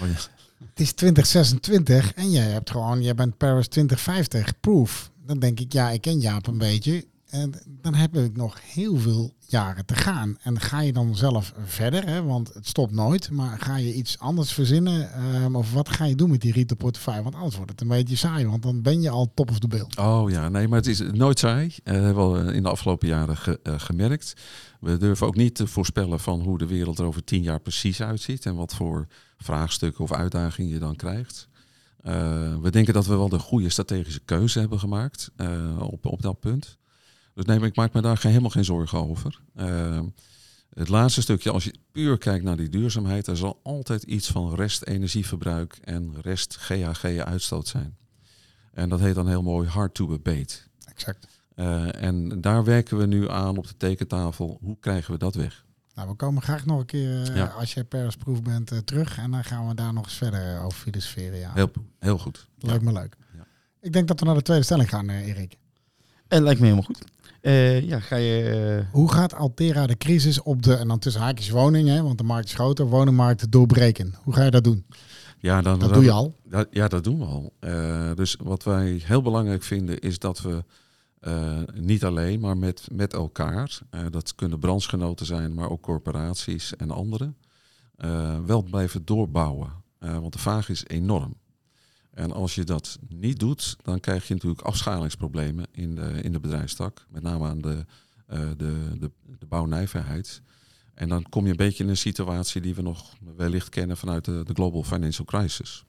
Oh 0.02 0.08
ja. 0.08 0.14
Het 0.70 0.80
is 0.80 0.92
2026 0.94 2.14
en 2.14 2.32
jij 2.32 2.44
hebt 2.50 2.72
gewoon, 2.72 3.02
jij 3.02 3.16
bent 3.16 3.38
Paris 3.38 3.68
2050 3.68 4.60
proof. 4.60 5.12
Dan 5.26 5.40
denk 5.40 5.60
ik, 5.60 5.74
ja, 5.74 5.90
ik 5.90 6.02
ken 6.02 6.20
Jaap 6.20 6.48
een 6.48 6.58
beetje. 6.58 7.06
En 7.30 7.54
dan 7.82 7.94
heb 7.94 8.16
ik 8.16 8.36
nog 8.38 8.58
heel 8.74 8.98
veel 8.98 9.34
jaren 9.48 9.86
te 9.86 9.96
gaan. 9.96 10.38
En 10.42 10.60
ga 10.60 10.80
je 10.82 10.94
dan 10.94 11.16
zelf 11.16 11.54
verder, 11.66 12.06
hè? 12.08 12.24
want 12.24 12.54
het 12.54 12.68
stopt 12.68 12.92
nooit. 12.92 13.32
Maar 13.32 13.60
ga 13.60 13.76
je 13.78 13.94
iets 13.94 14.20
anders 14.20 14.54
verzinnen? 14.54 15.14
ehm, 15.14 15.56
of 15.56 15.74
wat 15.74 15.90
ga 15.90 16.06
je 16.06 16.16
doen 16.16 16.30
met 16.30 16.42
die 16.42 16.52
retail 16.52 16.78
portefeuille? 16.80 17.24
Want 17.24 17.36
anders 17.36 17.56
wordt 17.56 17.72
het 17.72 17.82
een 17.82 17.88
beetje 17.88 18.16
saai, 18.16 18.48
want 18.48 18.64
dan 18.64 18.82
ben 18.82 19.02
je 19.02 19.10
al 19.10 19.32
top 19.34 19.50
of 19.50 19.60
the 19.60 19.68
bill. 19.68 19.88
Oh 20.00 20.30
ja, 20.30 20.50
nee, 20.50 20.68
maar 20.68 20.78
het 20.78 20.88
is 20.88 21.00
nooit 21.12 21.40
saai. 21.40 21.76
Eh, 21.84 21.94
Dat 21.94 22.04
hebben 22.04 22.32
we 22.32 22.40
al 22.40 22.50
in 22.50 22.64
de 22.64 22.70
afgelopen 22.70 23.08
jaren 23.08 23.38
ge- 23.38 23.60
eh, 23.64 23.74
gemerkt. 23.78 24.34
We 24.80 24.98
durven 24.98 25.28
ook 25.28 25.36
niet 25.36 25.56
te 25.56 25.68
voorspellen 25.68 26.20
van 26.20 26.42
hoe 26.42 26.58
de 26.58 26.68
wereld 26.68 27.00
er 27.00 27.06
over 27.06 27.24
tien 27.24 27.42
jaar 27.42 27.60
precies 27.60 28.02
uitziet 28.02 28.46
en 28.46 28.56
wat 28.56 28.74
voor 28.76 29.08
vraagstukken 29.38 30.04
of 30.04 30.12
uitdagingen 30.12 30.72
je 30.72 30.80
dan 30.80 30.96
krijgt. 30.96 31.48
Eh, 32.02 32.14
we 32.62 32.72
denken 32.72 32.94
dat 32.94 33.06
we 33.06 33.16
wel 33.16 33.30
de 33.30 33.40
goede 33.40 33.70
strategische 33.70 34.22
keuze 34.26 34.60
hebben 34.60 34.80
gemaakt 34.80 35.30
eh, 35.36 35.76
op, 35.80 36.06
op 36.06 36.22
dat 36.22 36.40
punt. 36.40 36.78
Dus 37.40 37.48
nee, 37.48 37.60
maar 37.60 37.68
ik 37.68 37.76
maak 37.76 37.94
me 37.94 38.02
daar 38.02 38.18
geen, 38.18 38.30
helemaal 38.30 38.52
geen 38.52 38.66
zorgen 38.66 39.08
over. 39.08 39.40
Eh, 39.56 40.00
het 40.74 40.88
laatste 40.90 41.22
stukje, 41.22 41.52
als 41.52 41.64
je 41.64 41.74
puur 41.92 42.18
kijkt 42.18 42.44
naar 42.44 42.58
die 42.58 42.70
duurzaamheid, 42.70 43.28
er 43.28 43.38
zal 43.38 43.60
altijd 43.64 44.04
iets 44.04 44.28
van 44.28 44.56
rest 44.56 44.84
energieverbruik 44.84 45.80
en 45.84 46.16
rest 46.22 46.56
GHG-uitstoot 46.56 47.68
zijn. 47.68 47.98
En 48.74 48.90
dat 48.90 49.00
heet 49.00 49.16
dan 49.16 49.28
heel 49.28 49.42
mooi 49.42 49.68
hard 49.68 49.94
to 49.94 50.14
abate. 50.14 50.56
Exact. 50.86 51.28
Eh, 51.56 52.04
en 52.04 52.42
daar 52.42 52.64
werken 52.64 52.98
we 52.98 53.06
nu 53.06 53.30
aan 53.30 53.58
op 53.58 53.68
de 53.68 53.78
tekentafel. 53.78 54.58
Hoe 54.62 54.78
krijgen 54.80 55.14
we 55.14 55.20
dat 55.20 55.36
weg? 55.36 55.66
Nou, 55.96 56.10
we 56.10 56.16
komen 56.16 56.42
graag 56.42 56.66
nog 56.66 56.80
een 56.80 56.86
keer, 56.86 57.30
eh, 57.30 57.36
Ja. 57.36 57.46
als 57.46 57.74
jij 57.74 57.84
Paris 57.84 58.16
proof 58.16 58.42
bent, 58.42 58.72
eh, 58.72 58.78
terug. 58.78 59.18
En 59.18 59.32
dan 59.32 59.44
gaan 59.44 59.68
we 59.68 59.76
daar 59.76 59.94
nog 59.94 60.04
eens 60.04 60.14
verder 60.18 60.62
over 60.62 60.80
filosoferen. 60.80 61.40
Ja. 61.40 61.54
Heel, 61.54 61.72
heel 62.00 62.18
goed. 62.18 62.48
Lijkt 62.58 62.84
me 62.84 62.92
leuk. 62.92 63.16
Ja. 63.36 63.46
Ik 63.82 63.94
denk 63.94 64.08
dat 64.08 64.20
we 64.20 64.26
naar 64.26 64.36
de 64.36 64.42
tweede 64.42 64.64
stelling 64.64 64.90
gaan, 64.90 65.10
Erik. 65.10 65.58
En 66.30 66.44
lijkt 66.44 66.60
me 66.60 66.66
helemaal 66.66 66.86
goed. 66.88 67.04
Eh, 67.42 67.82
ja, 67.88 68.00
ga 68.00 68.16
je... 68.16 68.44
eh, 68.84 68.94
Hoe 68.94 69.12
gaat 69.12 69.34
Altera 69.34 69.88
de 69.88 69.98
crisis 69.98 70.42
op 70.42 70.64
de, 70.64 70.74
en 70.76 70.88
dan 70.88 71.00
tussen 71.00 71.22
haakjes 71.22 71.50
woningen, 71.50 71.96
hè, 71.96 72.02
want 72.04 72.18
de 72.18 72.24
markt 72.24 72.48
is 72.48 72.54
groter, 72.54 72.86
woningmarkt 72.86 73.52
doorbreken? 73.52 74.16
Hoe 74.24 74.34
ga 74.34 74.44
je 74.44 74.52
dat 74.52 74.64
doen? 74.64 74.86
Ja, 75.40 75.62
dan, 75.62 75.80
Dat 75.80 75.94
doe 75.94 76.04
je 76.04 76.12
al. 76.12 76.36
Dat, 76.44 76.68
ja, 76.72 76.88
dat 76.88 77.04
doen 77.04 77.20
we 77.20 77.26
al. 77.26 77.54
Eh, 77.60 78.12
dus 78.16 78.36
wat 78.44 78.64
wij 78.64 79.02
heel 79.04 79.22
belangrijk 79.22 79.64
vinden 79.64 80.00
is 80.00 80.20
dat 80.20 80.42
we 80.42 80.64
eh, 81.20 81.58
niet 81.74 82.04
alleen, 82.06 82.40
maar 82.40 82.58
met, 82.58 82.88
met 82.92 83.14
elkaar, 83.14 83.80
eh, 83.90 84.02
dat 84.10 84.36
kunnen 84.36 84.60
branchegenoten 84.60 85.26
zijn, 85.26 85.54
maar 85.54 85.70
ook 85.70 85.82
corporaties 85.82 86.76
en 86.76 86.92
anderen, 86.92 87.38
eh, 87.96 88.38
wel 88.46 88.64
blijven 88.64 89.06
doorbouwen. 89.06 89.70
Eh, 90.00 90.18
want 90.18 90.34
de 90.34 90.40
vraag 90.40 90.70
is 90.70 90.84
enorm. 90.88 91.34
En 92.12 92.32
als 92.32 92.56
je 92.56 92.64
dat 92.64 93.00
niet 93.08 93.40
doet, 93.40 93.78
dan 93.84 94.00
krijg 94.00 94.28
je 94.28 94.34
natuurlijk 94.34 94.62
afschalingsproblemen 94.62 95.66
in 95.72 95.96
de, 95.96 96.22
in 96.22 96.32
de 96.32 96.40
bedrijfstak. 96.40 97.06
Met 97.10 97.24
name 97.24 97.48
aan 97.48 97.62
de, 97.62 97.86
eh, 98.26 98.50
de, 98.58 98.98
de, 99.00 99.12
de 99.40 99.46
bouwnijverheid. 99.46 100.42
En 100.94 101.10
dan 101.10 101.24
kom 101.30 101.46
je 101.46 101.52
een 101.52 101.58
beetje 101.58 101.84
in 101.84 101.90
een 101.90 101.98
situatie 101.98 102.62
die 102.62 102.76
we 102.76 102.82
nog 102.82 103.16
wellicht 103.36 103.70
kennen 103.70 103.98
vanuit 103.98 104.26
de, 104.26 104.44
de 104.44 104.54
Global 104.54 104.84
Financial 104.84 105.26
Crisis. 105.26 105.86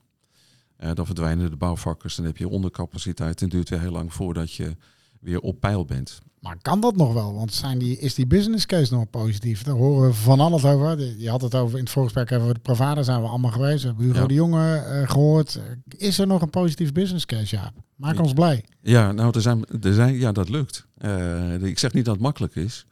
Eh, 0.77 0.91
dan 0.95 1.07
verdwijnen 1.07 1.51
de 1.51 1.57
bouwvakkers, 1.57 2.15
dan 2.15 2.25
heb 2.25 2.37
je 2.37 2.49
ondercapaciteit 2.49 3.39
en 3.39 3.45
het 3.45 3.55
duurt 3.55 3.69
weer 3.69 3.81
heel 3.81 3.91
lang 3.91 4.13
voordat 4.13 4.53
je 4.53 4.77
weer 5.21 5.41
op 5.41 5.61
peil 5.61 5.85
bent. 5.85 6.19
Maar 6.41 6.57
kan 6.63 6.81
dat 6.81 6.97
nog 6.97 7.13
wel? 7.13 7.35
Want 7.35 7.53
zijn 7.53 7.79
die, 7.79 7.99
is 7.99 8.15
die 8.15 8.27
business 8.27 8.67
case 8.67 8.95
nog 8.95 9.11
positief? 9.11 9.63
Daar 9.63 9.75
horen 9.75 10.09
we 10.09 10.15
van 10.15 10.41
alles 10.41 10.65
over. 10.65 11.19
Je 11.19 11.31
had 11.31 11.41
het 11.43 11.55
over 11.55 11.79
in 11.79 11.85
het 11.85 11.93
voorgesprek 11.93 12.33
over 12.33 12.55
de 12.55 12.61
Pravada 12.61 13.03
zijn 13.03 13.21
we 13.23 13.29
allemaal 13.29 13.51
geweest. 13.51 13.83
We 13.83 13.89
hebben 13.89 14.07
Hugo 14.07 14.21
Ja. 14.21 14.27
de 14.27 14.35
Jonge 14.35 14.75
eh, 14.77 15.11
gehoord. 15.11 15.55
Eh, 15.57 15.63
Is 16.09 16.19
er 16.19 16.27
nog 16.27 16.43
een 16.43 16.51
positief 16.51 16.93
business 16.93 17.27
case, 17.27 17.57
Jaap? 17.57 17.73
Maak 17.97 18.15
Ja. 18.15 18.21
ons 18.23 18.33
blij. 18.33 18.65
Ja, 18.83 19.13
nou, 19.13 19.31
er 19.35 19.41
zijn, 19.43 19.65
er 19.81 19.95
zijn, 19.95 20.15
ja, 20.19 20.33
dat 20.33 20.49
lukt. 20.49 20.87
Eh, 20.97 21.63
ik 21.63 21.79
zeg 21.79 21.93
niet 21.93 22.05
dat 22.05 22.15
het 22.15 22.23
makkelijk 22.23 22.55
is. 22.55 22.87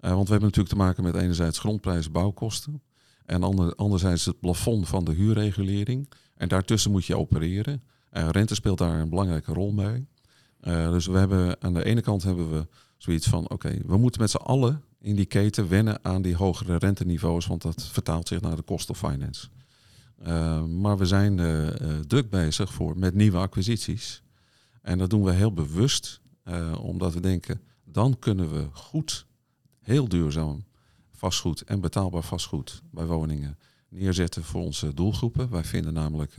Eh, 0.00 0.10
want 0.10 0.24
we 0.24 0.30
hebben 0.30 0.48
natuurlijk 0.48 0.74
te 0.74 0.80
maken 0.80 1.02
met 1.02 1.14
enerzijds 1.14 1.58
grondprijzen, 1.58 2.12
bouwkosten. 2.12 2.82
En 3.26 3.42
ander, 3.42 3.74
anderzijds 3.74 4.24
het 4.24 4.40
plafond 4.40 4.88
van 4.88 5.04
de 5.04 5.12
huurregulering. 5.12 6.08
En 6.36 6.48
daartussen 6.48 6.90
moet 6.90 7.04
je 7.06 7.16
opereren. 7.16 7.82
Rente 8.10 8.54
speelt 8.54 8.78
daar 8.78 9.00
een 9.00 9.08
belangrijke 9.08 9.52
rol 9.52 9.72
mee. 9.72 10.06
Uh, 10.60 10.90
dus 10.90 11.06
we 11.06 11.18
hebben 11.18 11.62
aan 11.62 11.74
de 11.74 11.84
ene 11.84 12.00
kant 12.00 12.22
hebben 12.22 12.50
we 12.50 12.66
zoiets 12.96 13.26
van: 13.26 13.48
oké, 13.48 13.78
we 13.86 13.96
moeten 13.96 14.20
met 14.20 14.30
z'n 14.30 14.36
allen 14.36 14.82
in 15.00 15.16
die 15.16 15.26
keten 15.26 15.68
wennen 15.68 16.04
aan 16.04 16.22
die 16.22 16.36
hogere 16.36 16.76
renteniveaus, 16.76 17.46
want 17.46 17.62
dat 17.62 17.82
vertaalt 17.82 18.28
zich 18.28 18.40
naar 18.40 18.56
de 18.56 18.64
cost 18.64 18.90
of 18.90 18.98
finance. 18.98 19.48
Uh, 20.26 20.64
maar 20.64 20.98
we 20.98 21.06
zijn 21.06 21.36
druk 22.06 22.30
bezig 22.30 22.72
voor, 22.72 22.98
met 22.98 23.14
nieuwe 23.14 23.38
acquisities. 23.38 24.22
En 24.82 24.98
dat 24.98 25.10
doen 25.10 25.24
we 25.24 25.32
heel 25.32 25.52
bewust, 25.52 26.20
omdat 26.80 27.14
we 27.14 27.20
denken: 27.20 27.60
dan 27.84 28.18
kunnen 28.18 28.52
we 28.52 28.66
goed, 28.72 29.26
heel 29.80 30.08
duurzaam 30.08 30.64
vastgoed 31.12 31.62
en 31.62 31.80
betaalbaar 31.80 32.22
vastgoed 32.22 32.82
bij 32.90 33.06
woningen 33.06 33.58
neerzetten 33.88 34.44
voor 34.44 34.60
onze 34.62 34.94
doelgroepen. 34.94 35.50
Wij 35.50 35.64
vinden 35.64 35.92
namelijk 35.92 36.34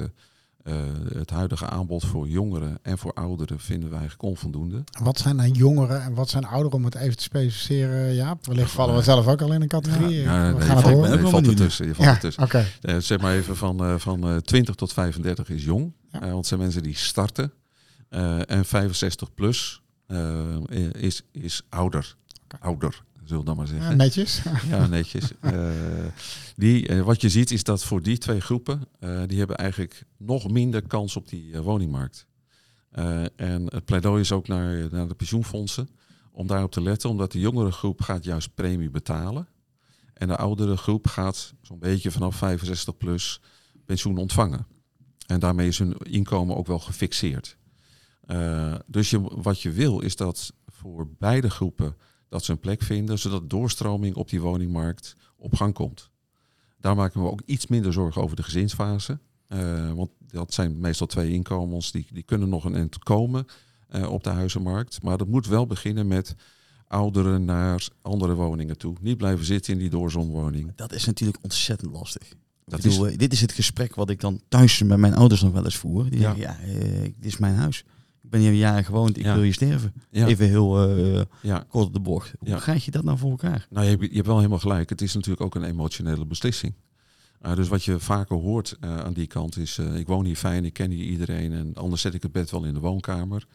uh, 0.63 0.75
het 1.13 1.29
huidige 1.29 1.69
aanbod 1.69 2.05
voor 2.05 2.27
jongeren 2.27 2.79
en 2.81 2.97
voor 2.97 3.13
ouderen 3.13 3.59
vinden 3.59 3.89
wij 3.89 3.99
eigenlijk 3.99 4.29
onvoldoende. 4.29 4.83
Wat 5.01 5.17
zijn 5.17 5.37
dan 5.37 5.51
jongeren 5.51 6.01
en 6.03 6.13
wat 6.13 6.29
zijn 6.29 6.45
ouderen 6.45 6.77
om 6.77 6.85
het 6.85 6.95
even 6.95 7.17
te 7.17 7.23
specificeren? 7.23 8.13
Ja, 8.13 8.37
wellicht 8.41 8.71
vallen 8.71 8.95
we 8.95 9.01
zelf 9.01 9.27
ook 9.27 9.41
al 9.41 9.53
in 9.53 9.61
een 9.61 9.67
categorie. 9.67 10.21
Ja, 10.21 10.45
ja, 10.45 10.55
we 10.55 10.61
gaan 10.61 10.77
het 10.77 10.85
horen. 10.85 11.09
Nee, 11.09 11.19
je 11.19 11.27
valt 11.27 11.47
ertussen. 11.47 11.87
Je 11.87 11.95
valt 11.95 12.07
ja, 12.07 12.13
ertussen. 12.13 12.43
Okay. 12.43 12.65
Uh, 12.81 12.97
zeg 12.97 13.19
maar 13.21 13.33
even 13.33 13.55
van, 13.55 13.99
van 13.99 14.41
20 14.41 14.75
tot 14.75 14.93
35 14.93 15.49
is 15.49 15.63
jong. 15.63 15.93
Ja. 16.11 16.19
want 16.19 16.35
het 16.35 16.47
zijn 16.47 16.59
mensen 16.59 16.83
die 16.83 16.95
starten. 16.95 17.53
en 18.45 18.65
65 18.65 19.33
plus 19.33 19.81
is, 20.91 21.21
is 21.31 21.61
ouder. 21.69 22.15
Okay. 22.45 22.69
Ouder 22.69 23.03
zullen 23.29 23.43
we 23.43 23.49
dan 23.49 23.57
maar 23.57 23.67
zeggen. 23.67 23.89
Ja, 23.89 23.95
netjes. 23.95 24.41
Ja, 24.69 24.87
netjes. 24.87 25.31
uh, 25.41 25.71
die, 26.55 26.89
uh, 26.89 27.01
wat 27.01 27.21
je 27.21 27.29
ziet 27.29 27.51
is 27.51 27.63
dat 27.63 27.83
voor 27.83 28.01
die 28.01 28.17
twee 28.17 28.39
groepen, 28.39 28.87
uh, 28.99 29.21
die 29.25 29.37
hebben 29.37 29.57
eigenlijk 29.57 30.03
nog 30.17 30.49
minder 30.49 30.87
kans 30.87 31.15
op 31.15 31.29
die 31.29 31.59
woningmarkt. 31.59 32.25
en 33.35 33.65
het 33.65 33.85
pleidooi 33.85 34.21
is 34.21 34.31
ook 34.31 34.47
naar, 34.47 34.87
naar 34.91 35.07
de 35.07 35.13
pensioenfondsen 35.13 35.89
om 36.31 36.47
daarop 36.47 36.71
te 36.71 36.81
letten, 36.81 37.09
omdat 37.09 37.31
de 37.31 37.39
jongere 37.39 37.71
groep 37.71 38.01
gaat 38.01 38.23
juist 38.23 38.53
premie 38.53 38.89
betalen. 38.89 39.47
En 40.13 40.27
de 40.27 40.37
oudere 40.37 40.77
groep 40.77 41.07
gaat 41.07 41.53
zo'n 41.61 41.79
beetje 41.79 42.11
vanaf 42.11 42.35
65 42.35 42.97
plus 42.97 43.41
pensioen 43.85 44.17
ontvangen. 44.17 44.67
En 45.25 45.39
daarmee 45.39 45.67
is 45.67 45.77
hun 45.77 45.97
inkomen 45.97 46.55
ook 46.55 46.67
wel 46.67 46.79
gefixeerd. 46.79 47.57
dus 48.85 49.09
je, 49.09 49.21
wat 49.21 49.61
je 49.61 49.71
wil 49.71 49.99
is 49.99 50.15
dat 50.15 50.53
voor 50.67 51.07
beide 51.17 51.49
groepen 51.49 51.95
dat 52.29 52.43
ze 52.43 52.51
een 52.51 52.59
plek 52.59 52.81
vinden, 52.81 53.19
zodat 53.19 53.49
doorstroming 53.49 54.15
op 54.15 54.29
die 54.29 54.41
woningmarkt 54.41 55.15
op 55.37 55.55
gang 55.55 55.73
komt. 55.73 56.09
Daar 56.79 56.95
maken 56.95 57.21
we 57.21 57.29
ook 57.29 57.41
iets 57.45 57.67
minder 57.67 57.93
zorgen 57.93 58.21
over 58.21 58.35
de 58.35 58.43
gezinsfase. 58.43 59.19
Uh, 59.47 59.91
want 59.91 60.09
dat 60.27 60.53
zijn 60.53 60.79
meestal 60.79 61.07
twee 61.07 61.31
inkomens, 61.31 61.91
die, 61.91 62.07
die 62.11 62.23
kunnen 62.23 62.49
nog 62.49 62.65
een 62.65 62.75
eind 62.75 62.99
komen 62.99 63.45
uh, 63.95 64.11
op 64.11 64.23
de 64.23 64.29
huizenmarkt. 64.29 65.03
Maar 65.03 65.17
dat 65.17 65.27
moet 65.27 65.47
wel 65.47 65.67
beginnen 65.67 66.07
met 66.07 66.35
ouderen 66.87 67.45
naar 67.45 67.87
andere 68.01 68.33
woningen 68.33 68.77
toe. 68.77 68.95
Niet 69.01 69.17
blijven 69.17 69.45
zitten 69.45 69.73
in 69.73 69.79
die 69.79 69.89
doorzonwoning. 69.89 70.71
Dat 70.75 70.93
is 70.93 71.05
natuurlijk 71.05 71.37
ontzettend 71.41 71.91
lastig. 71.91 72.33
Dat 72.65 72.81
bedoel, 72.81 73.05
is... 73.05 73.17
Dit 73.17 73.33
is 73.33 73.41
het 73.41 73.51
gesprek 73.51 73.95
wat 73.95 74.09
ik 74.09 74.19
dan 74.19 74.41
thuis 74.47 74.83
met 74.83 74.97
mijn 74.97 75.15
ouders 75.15 75.41
nog 75.41 75.51
wel 75.51 75.65
eens 75.65 75.77
voer. 75.77 76.09
Die 76.09 76.19
ja. 76.19 76.35
zeggen, 76.35 76.67
ja, 76.67 76.79
uh, 76.79 77.01
dit 77.01 77.25
is 77.25 77.37
mijn 77.37 77.55
huis 77.55 77.83
ik 78.29 78.35
ben 78.35 78.43
hier 78.43 78.53
een 78.53 78.73
jaar 78.73 78.85
gewoond, 78.85 79.17
ik 79.17 79.25
wil 79.25 79.43
je 79.43 79.51
sterven. 79.51 79.93
Even 80.11 80.47
heel 80.47 80.97
uh, 80.97 81.21
ja. 81.41 81.65
kort 81.67 81.85
op 81.85 81.93
de 81.93 81.99
bocht. 81.99 82.33
Hoe 82.39 82.55
krijg 82.55 82.85
je 82.85 82.91
dat 82.91 83.03
nou 83.03 83.17
voor 83.17 83.29
elkaar? 83.29 83.67
Nou, 83.69 83.85
je, 83.85 83.97
je 83.99 84.15
hebt 84.15 84.27
wel 84.27 84.37
helemaal 84.37 84.59
gelijk. 84.59 84.89
Het 84.89 85.01
is 85.01 85.13
natuurlijk 85.13 85.41
ook 85.41 85.55
een 85.55 85.63
emotionele 85.63 86.25
beslissing. 86.25 86.73
Uh, 87.45 87.55
dus 87.55 87.67
wat 87.67 87.83
je 87.83 87.99
vaker 87.99 88.37
hoort 88.37 88.77
uh, 88.81 88.97
aan 88.97 89.13
die 89.13 89.27
kant 89.27 89.57
is, 89.57 89.79
ik 89.95 90.07
woon 90.07 90.25
hier 90.25 90.35
fijn, 90.35 90.65
ik 90.65 90.73
ken 90.73 90.91
hier 90.91 91.05
iedereen 91.05 91.53
en 91.53 91.73
anders 91.73 92.01
zet 92.01 92.13
ik 92.13 92.23
het 92.23 92.31
bed 92.31 92.51
wel 92.51 92.63
in 92.63 92.73
de 92.73 92.79
woonkamer. 92.79 93.45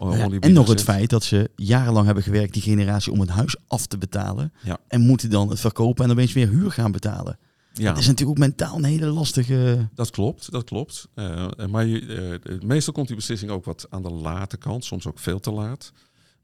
Ja, 0.00 0.28
en 0.40 0.52
nog 0.52 0.68
het 0.68 0.82
feit 0.82 1.10
dat 1.10 1.24
ze 1.24 1.50
jarenlang 1.56 2.06
hebben 2.06 2.24
gewerkt, 2.24 2.52
die 2.52 2.62
generatie, 2.62 3.12
om 3.12 3.20
het 3.20 3.28
huis 3.28 3.56
af 3.66 3.86
te 3.86 3.98
betalen. 3.98 4.52
En 4.88 5.00
moeten 5.00 5.30
dan 5.30 5.48
het 5.48 5.60
verkopen 5.60 6.04
en 6.04 6.10
opeens 6.10 6.32
weer 6.32 6.48
huur 6.48 6.70
gaan 6.70 6.92
betalen. 6.92 7.38
Ja. 7.72 7.88
Dat 7.88 7.98
is 7.98 8.06
natuurlijk 8.06 8.38
ook 8.38 8.46
mentaal 8.46 8.76
een 8.76 8.84
hele 8.84 9.06
lastige... 9.06 9.88
Dat 9.94 10.10
klopt, 10.10 10.50
dat 10.50 10.64
klopt. 10.64 11.08
Uh, 11.14 11.48
maar 11.70 11.86
je, 11.86 12.40
uh, 12.44 12.60
meestal 12.60 12.92
komt 12.92 13.06
die 13.06 13.16
beslissing 13.16 13.50
ook 13.50 13.64
wat 13.64 13.86
aan 13.90 14.02
de 14.02 14.10
late 14.10 14.56
kant, 14.56 14.84
soms 14.84 15.06
ook 15.06 15.18
veel 15.18 15.40
te 15.40 15.50
laat. 15.50 15.92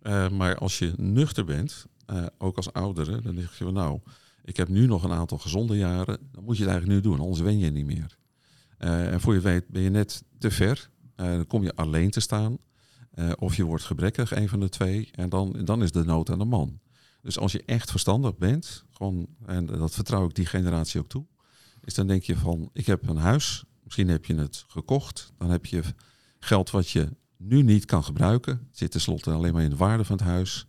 Uh, 0.03 0.29
maar 0.29 0.57
als 0.57 0.79
je 0.79 0.93
nuchter 0.97 1.45
bent, 1.45 1.87
ook 2.39 2.57
als 2.57 2.73
oudere, 2.73 3.21
dan 3.21 3.35
denk 3.35 3.51
je 3.51 3.65
nou, 3.65 4.01
ik 4.45 4.57
heb 4.57 4.69
nu 4.69 4.87
nog 4.87 5.03
een 5.03 5.13
aantal 5.13 5.39
gezonde 5.39 5.77
jaren, 5.77 6.19
dan 6.33 6.45
moet 6.45 6.57
je 6.57 6.63
het 6.63 6.73
eigenlijk 6.73 7.03
nu 7.03 7.11
doen, 7.11 7.21
anders 7.21 7.41
wen 7.41 7.59
je 7.59 7.71
niet 7.71 7.87
meer. 7.87 8.17
en 8.79 9.21
voor 9.21 9.35
je 9.35 9.41
weet 9.41 9.69
ben 9.69 9.83
je 9.83 9.91
net 9.91 10.23
te 10.39 10.51
ver, 10.51 10.91
dan 11.15 11.47
kom 11.47 11.63
je 11.63 11.75
alleen 11.75 12.11
te 12.11 12.21
staan, 12.21 12.59
of 13.39 13.57
je 13.57 13.65
wordt 13.65 13.85
gebrekkig, 13.85 14.37
een 14.37 14.49
van 14.49 14.61
de 14.61 14.69
twee, 14.69 15.09
en 15.13 15.29
dan, 15.29 15.57
dan 15.65 15.83
is 15.83 15.93
de 15.93 16.05
nood 16.05 16.31
aan 16.31 16.39
de 16.39 16.45
man. 16.45 16.81
Dus 17.27 17.39
als 17.39 17.53
je 17.53 17.63
echt 17.67 17.91
verstandig 17.91 18.37
bent, 18.37 18.85
gewoon, 18.91 19.27
en 19.47 19.67
dat 19.67 19.95
vertrouw 19.95 20.25
ik 20.25 20.35
die 20.35 20.47
generatie 20.47 21.01
ook 21.01 21.09
toe, 21.09 21.25
is 21.85 21.95
dan 21.95 22.07
denk 22.07 22.23
je 22.23 22.37
van, 22.37 22.71
ik 22.73 22.87
heb 22.87 23.09
een 23.09 23.17
huis, 23.17 23.65
misschien 23.85 24.09
heb 24.09 24.25
je 24.25 24.35
het 24.35 24.65
gekocht, 24.69 25.33
dan 25.39 25.51
heb 25.51 25.67
je 25.67 25.83
geld 26.39 26.71
wat 26.71 26.91
je 26.91 27.09
nu 27.37 27.63
niet 27.63 27.85
kan 27.85 28.05
gebruiken, 28.05 28.53
het 28.69 28.79
zit 28.79 28.91
tenslotte 28.91 29.31
alleen 29.31 29.53
maar 29.53 29.63
in 29.63 29.71
de 29.71 29.77
waarde 29.77 30.05
van 30.05 30.17
het 30.17 30.27
huis. 30.27 30.67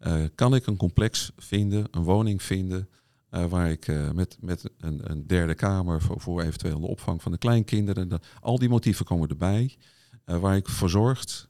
Uh, 0.00 0.24
kan 0.34 0.54
ik 0.54 0.66
een 0.66 0.76
complex 0.76 1.30
vinden, 1.36 1.86
een 1.90 2.02
woning 2.02 2.42
vinden, 2.42 2.88
uh, 3.30 3.44
waar 3.44 3.70
ik 3.70 3.88
uh, 3.88 4.10
met, 4.10 4.36
met 4.40 4.70
een, 4.78 5.10
een, 5.10 5.26
derde 5.26 5.54
kamer 5.54 6.02
voor, 6.02 6.20
voor 6.20 6.42
eventueel 6.42 6.80
de 6.80 6.86
opvang 6.86 7.22
van 7.22 7.32
de 7.32 7.38
kleinkinderen, 7.38 8.08
dat, 8.08 8.26
al 8.40 8.58
die 8.58 8.68
motieven 8.68 9.04
komen 9.04 9.28
erbij, 9.28 9.76
waar 10.24 10.56
ik 10.56 10.68
verzorgd 10.68 11.48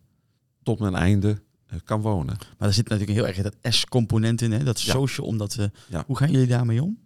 tot 0.62 0.78
mijn 0.78 0.94
einde 0.94 1.30
eh, 1.30 1.36
kan 1.84 2.00
wonen. 2.00 2.36
Maar 2.58 2.68
er 2.68 2.74
zit 2.74 2.88
natuurlijk 2.88 3.18
heel 3.18 3.26
erg 3.26 3.42
dat 3.42 3.74
S-component 3.74 4.40
in, 4.40 4.52
hè? 4.52 4.64
dat 4.64 4.82
ja. 4.82 4.92
social. 4.92 5.26
Omdat, 5.26 5.58
ja. 5.88 6.04
Hoe 6.06 6.16
gaan 6.16 6.30
jullie 6.30 6.46
daarmee 6.46 6.82
om? 6.82 6.98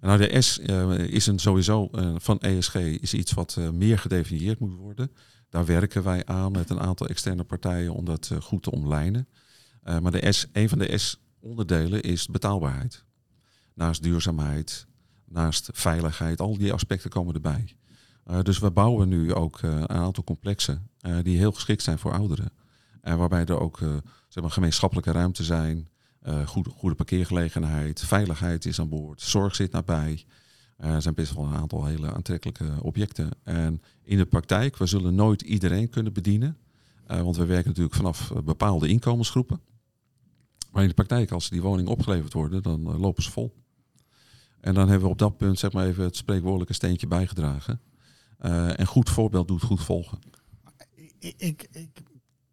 Nou, 0.00 0.18
de 0.18 0.40
S 0.40 0.58
uh, 0.58 0.98
is 0.98 1.26
een 1.26 1.38
sowieso 1.38 1.88
uh, 1.92 2.14
van 2.18 2.40
ESG 2.40 2.74
is 2.74 3.14
iets 3.14 3.32
wat 3.32 3.58
meer 3.72 3.98
gedefinieerd 3.98 4.58
moet 4.58 4.74
worden. 4.74 5.12
Daar 5.48 5.64
werken 5.64 6.02
wij 6.02 6.26
aan 6.26 6.52
met 6.52 6.70
een 6.70 6.80
aantal 6.80 7.08
externe 7.08 7.44
partijen 7.44 7.94
om 7.94 8.04
dat 8.04 8.30
goed 8.40 8.62
te 8.62 8.70
omlijnen. 8.70 9.28
maar 9.82 10.10
de 10.10 10.32
S, 10.32 10.46
een 10.52 10.68
van 10.68 10.78
de 10.78 10.98
S-onderdelen 10.98 12.02
is 12.02 12.26
betaalbaarheid. 12.26 13.04
Naast 13.74 14.02
duurzaamheid, 14.02 14.86
naast 15.24 15.68
veiligheid, 15.72 16.40
al 16.40 16.58
die 16.58 16.72
aspecten 16.72 17.10
komen 17.10 17.34
erbij. 17.34 17.76
dus 18.42 18.58
we 18.58 18.70
bouwen 18.70 19.08
nu 19.08 19.34
ook 19.34 19.62
een 19.62 19.88
aantal 19.88 20.24
complexen 20.24 20.90
die 21.22 21.38
heel 21.38 21.52
geschikt 21.52 21.82
zijn 21.82 21.98
voor 21.98 22.12
ouderen. 22.12 22.52
En 23.02 23.18
waarbij 23.18 23.44
er 23.44 23.60
ook 23.60 23.80
uh, 23.80 23.96
zeg 24.28 24.42
maar, 24.42 24.52
gemeenschappelijke 24.52 25.12
ruimte 25.12 25.44
zijn, 25.44 25.88
uh, 26.26 26.46
goede, 26.46 26.70
goede 26.70 26.94
parkeergelegenheid, 26.94 28.00
veiligheid 28.00 28.64
is 28.64 28.80
aan 28.80 28.88
boord, 28.88 29.20
zorg 29.20 29.54
zit 29.54 29.72
nabij. 29.72 30.24
Uh, 30.78 30.94
er 30.94 31.02
zijn 31.02 31.14
best 31.14 31.34
wel 31.34 31.44
een 31.44 31.54
aantal 31.54 31.84
hele 31.84 32.12
aantrekkelijke 32.12 32.72
objecten. 32.82 33.30
En 33.42 33.82
in 34.02 34.16
de 34.16 34.26
praktijk, 34.26 34.76
we 34.76 34.86
zullen 34.86 35.14
nooit 35.14 35.42
iedereen 35.42 35.88
kunnen 35.88 36.12
bedienen. 36.12 36.56
want 37.06 37.36
we 37.36 37.44
werken 37.44 37.68
natuurlijk 37.68 37.94
vanaf 37.94 38.32
bepaalde 38.44 38.88
inkomensgroepen. 38.88 39.60
Maar 40.72 40.82
in 40.82 40.88
de 40.88 40.94
praktijk, 40.94 41.30
als 41.30 41.48
die 41.48 41.62
woningen 41.62 41.92
opgeleverd 41.92 42.32
worden, 42.32 42.62
dan 42.62 42.82
lopen 42.82 43.22
ze 43.22 43.30
vol. 43.30 43.54
En 44.60 44.74
dan 44.74 44.88
hebben 44.88 45.06
we 45.06 45.12
op 45.12 45.18
dat 45.18 45.36
punt 45.36 45.58
zeg 45.58 45.72
maar 45.72 45.86
even 45.86 46.04
het 46.04 46.16
spreekwoordelijke 46.16 46.72
steentje 46.72 47.06
bijgedragen. 47.06 47.80
en 48.76 48.86
goed 48.86 49.10
voorbeeld 49.10 49.48
doet 49.48 49.62
goed 49.62 49.82
volgen. 49.82 50.18
Ik, 51.18 51.68
ik, 51.70 52.02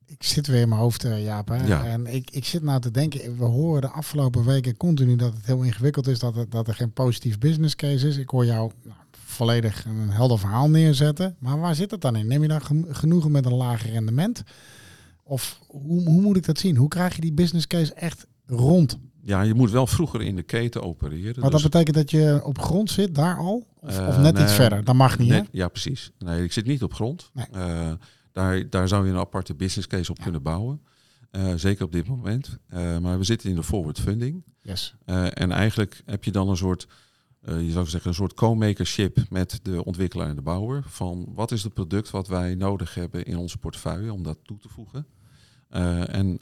ik 0.10 0.24
zit 0.24 0.48
weer 0.48 0.62
in 0.62 0.70
mijn 0.70 0.82
hoofd, 0.82 1.06
uh, 1.06 1.24
Jaap. 1.24 1.48
Hè? 1.48 1.66
Ja. 1.66 1.86
En 1.86 2.08
ik, 2.08 2.30
ik 2.32 2.46
zit 2.46 2.62
nou 2.62 2.82
te 2.82 2.92
denken, 2.92 3.38
we 3.38 3.46
horen 3.46 3.82
de 3.82 3.90
afgelopen 3.90 4.46
weken 4.46 4.78
continu 4.78 5.16
dat 5.16 5.34
het 5.34 5.46
heel 5.46 5.62
ingewikkeld 5.62 6.08
is, 6.08 6.20
dat, 6.20 6.36
het, 6.36 6.52
dat 6.52 6.68
er 6.68 6.76
geen 6.76 6.92
positief 6.92 7.38
business 7.38 7.76
case 7.76 8.08
is. 8.08 8.18
Ik 8.18 8.30
hoor 8.30 8.46
jou 8.46 8.72
nou, 8.84 8.98
volledig 9.12 9.86
een 9.86 10.10
helder 10.10 10.40
verhaal 10.40 10.70
neerzetten. 10.70 11.36
Maar 11.40 11.60
waar 11.60 11.76
zit 11.76 11.92
het 11.92 12.02
dan 12.02 12.16
in? 12.16 12.28
Neem 12.28 12.42
je 12.42 12.48
dan 12.48 12.62
genoegen 12.90 13.32
met 13.32 13.46
een 13.46 13.54
lager 13.54 13.92
rendement? 13.92 14.44
Of 15.24 15.60
hoe, 15.68 16.04
hoe 16.04 16.22
moet 16.22 16.38
ik 16.38 16.46
dat 16.46 16.60
zien? 16.60 16.76
Hoe 16.76 16.88
krijg 16.88 17.16
je 17.16 17.22
die 17.22 17.34
business 17.34 17.68
case 17.68 17.94
echt 17.94 18.26
rond? 18.46 18.98
Ja, 19.22 19.42
je 19.42 19.54
moet 19.54 19.72
wel 19.72 19.88
vroeger 19.88 20.22
in 20.22 20.36
de 20.36 20.44
keten 20.44 20.84
opereren. 20.84 21.42
Maar 21.42 21.50
dus... 21.50 21.62
dat 21.62 21.72
betekent 21.72 21.96
dat 21.96 22.12
je 22.12 22.42
op 22.44 22.60
grond 22.60 22.92
zit, 22.92 23.16
daar 23.16 23.38
al? 23.38 23.68
Of, 23.80 24.00
uh, 24.00 24.08
of 24.08 24.18
net 24.18 24.34
nee, 24.34 24.44
iets 24.44 24.54
verder? 24.54 24.84
Dat 24.84 24.96
mag 24.96 25.18
niet, 25.18 25.32
hè? 25.32 25.42
Ja, 25.52 25.68
precies. 25.68 26.12
Nee, 26.20 26.44
ik 26.44 26.52
zit 26.52 26.66
niet 26.66 26.84
op 26.84 26.94
grond. 26.94 27.32
Nee. 27.34 27.46
Uh, 27.56 27.92
daar, 28.32 28.70
daar 28.70 28.88
zou 28.88 29.06
je 29.06 29.12
een 29.12 29.18
aparte 29.18 29.56
business 29.56 29.88
case 29.88 30.12
op 30.12 30.22
kunnen 30.22 30.42
bouwen. 30.42 30.82
Uh, 31.32 31.54
zeker 31.56 31.86
op 31.86 31.92
dit 31.92 32.08
moment. 32.08 32.58
Uh, 32.74 32.98
maar 32.98 33.18
we 33.18 33.24
zitten 33.24 33.50
in 33.50 33.56
de 33.56 33.64
forward 33.64 34.00
funding. 34.00 34.44
Yes. 34.62 34.96
Uh, 35.06 35.26
en 35.34 35.52
eigenlijk 35.52 36.02
heb 36.06 36.24
je 36.24 36.32
dan 36.32 36.50
een 36.50 36.58
soort, 36.58 36.88
je 37.42 37.72
zou 37.72 37.86
zeggen, 37.86 38.10
een 38.10 38.16
soort 38.16 38.34
co-makership 38.34 39.18
met 39.30 39.60
de 39.64 39.86
ontwikkelaar 39.86 40.30
en 40.30 40.36
de 40.36 40.42
bouwer. 40.42 40.84
Van 40.88 41.26
wat 41.34 41.52
is 41.52 41.64
het 41.64 41.74
product 41.74 42.10
wat 42.10 42.28
wij 42.28 42.56
nodig 42.56 42.96
hebben 42.96 43.26
in 43.26 43.38
onze 43.38 43.58
portefeuille 43.58 44.14
om 44.14 44.24
dat 44.24 44.38
toe 44.44 44.58
te 44.58 44.70
voegen. 44.70 45.06
en, 45.70 46.40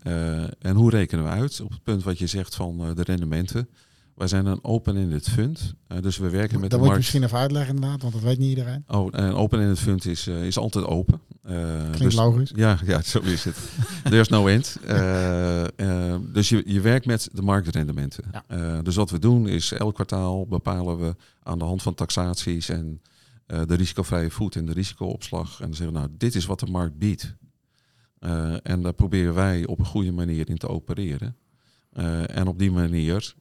en 0.59 0.75
hoe 0.75 0.89
rekenen 0.89 1.23
we 1.23 1.29
uit? 1.29 1.61
Op 1.61 1.71
het 1.71 1.83
punt 1.83 2.03
wat 2.03 2.19
je 2.19 2.27
zegt 2.27 2.55
van 2.55 2.77
de 2.95 3.03
rendementen. 3.03 3.69
Wij 4.17 4.27
zijn 4.27 4.45
een 4.45 4.63
open-ended 4.63 5.29
fund. 5.29 5.73
Uh, 5.87 6.01
dus 6.01 6.17
we 6.17 6.29
werken 6.29 6.59
met 6.59 6.69
dat 6.69 6.79
de 6.79 6.85
moet 6.85 6.93
je 6.93 6.99
misschien 6.99 7.23
even 7.23 7.37
uitleggen 7.37 7.75
inderdaad, 7.75 8.01
want 8.01 8.13
dat 8.13 8.23
weet 8.23 8.37
niet 8.37 8.49
iedereen. 8.49 8.83
Oh, 8.87 9.07
een 9.11 9.33
open-ended 9.33 9.79
fund 9.79 10.05
is, 10.05 10.27
uh, 10.27 10.45
is 10.45 10.57
altijd 10.57 10.85
open. 10.85 11.21
Uh, 11.49 11.81
Klinkt 11.81 11.99
dus, 11.99 12.15
logisch. 12.15 12.51
Ja, 12.55 12.79
ja, 12.85 13.01
zo 13.01 13.19
is 13.19 13.43
het. 13.43 13.57
There's 14.03 14.27
no 14.27 14.47
end. 14.47 14.77
dus 16.33 16.49
je, 16.49 16.63
je 16.65 16.81
werkt 16.81 17.05
met 17.05 17.29
de 17.33 17.41
marktrendementen. 17.41 18.23
Ja. 18.47 18.81
dus 18.81 18.95
wat 18.95 19.09
we 19.09 19.19
doen 19.19 19.47
is 19.47 19.71
elk 19.71 19.93
kwartaal 19.93 20.47
bepalen 20.47 20.99
we 20.99 21.15
aan 21.43 21.59
de 21.59 21.65
hand 21.65 21.81
van 21.81 21.93
taxaties 21.93 22.69
en 22.69 23.01
de 23.45 23.75
risicovrije 23.75 24.31
voet 24.31 24.55
en 24.55 24.65
de 24.65 24.73
risicoopslag. 24.73 25.59
En 25.59 25.65
dan 25.65 25.75
zeggen 25.75 25.93
we 25.93 25.99
nou, 26.01 26.11
dit 26.17 26.35
is 26.35 26.45
wat 26.45 26.59
de 26.59 26.65
markt 26.65 26.97
biedt. 26.97 27.35
en 28.63 28.81
daar 28.81 28.93
proberen 28.93 29.33
wij 29.33 29.65
op 29.65 29.79
een 29.79 29.85
goede 29.85 30.11
manier 30.11 30.49
in 30.49 30.57
te 30.57 30.67
opereren. 30.67 31.35
en 32.27 32.47
op 32.47 32.59
die 32.59 32.71
manier 32.71 33.35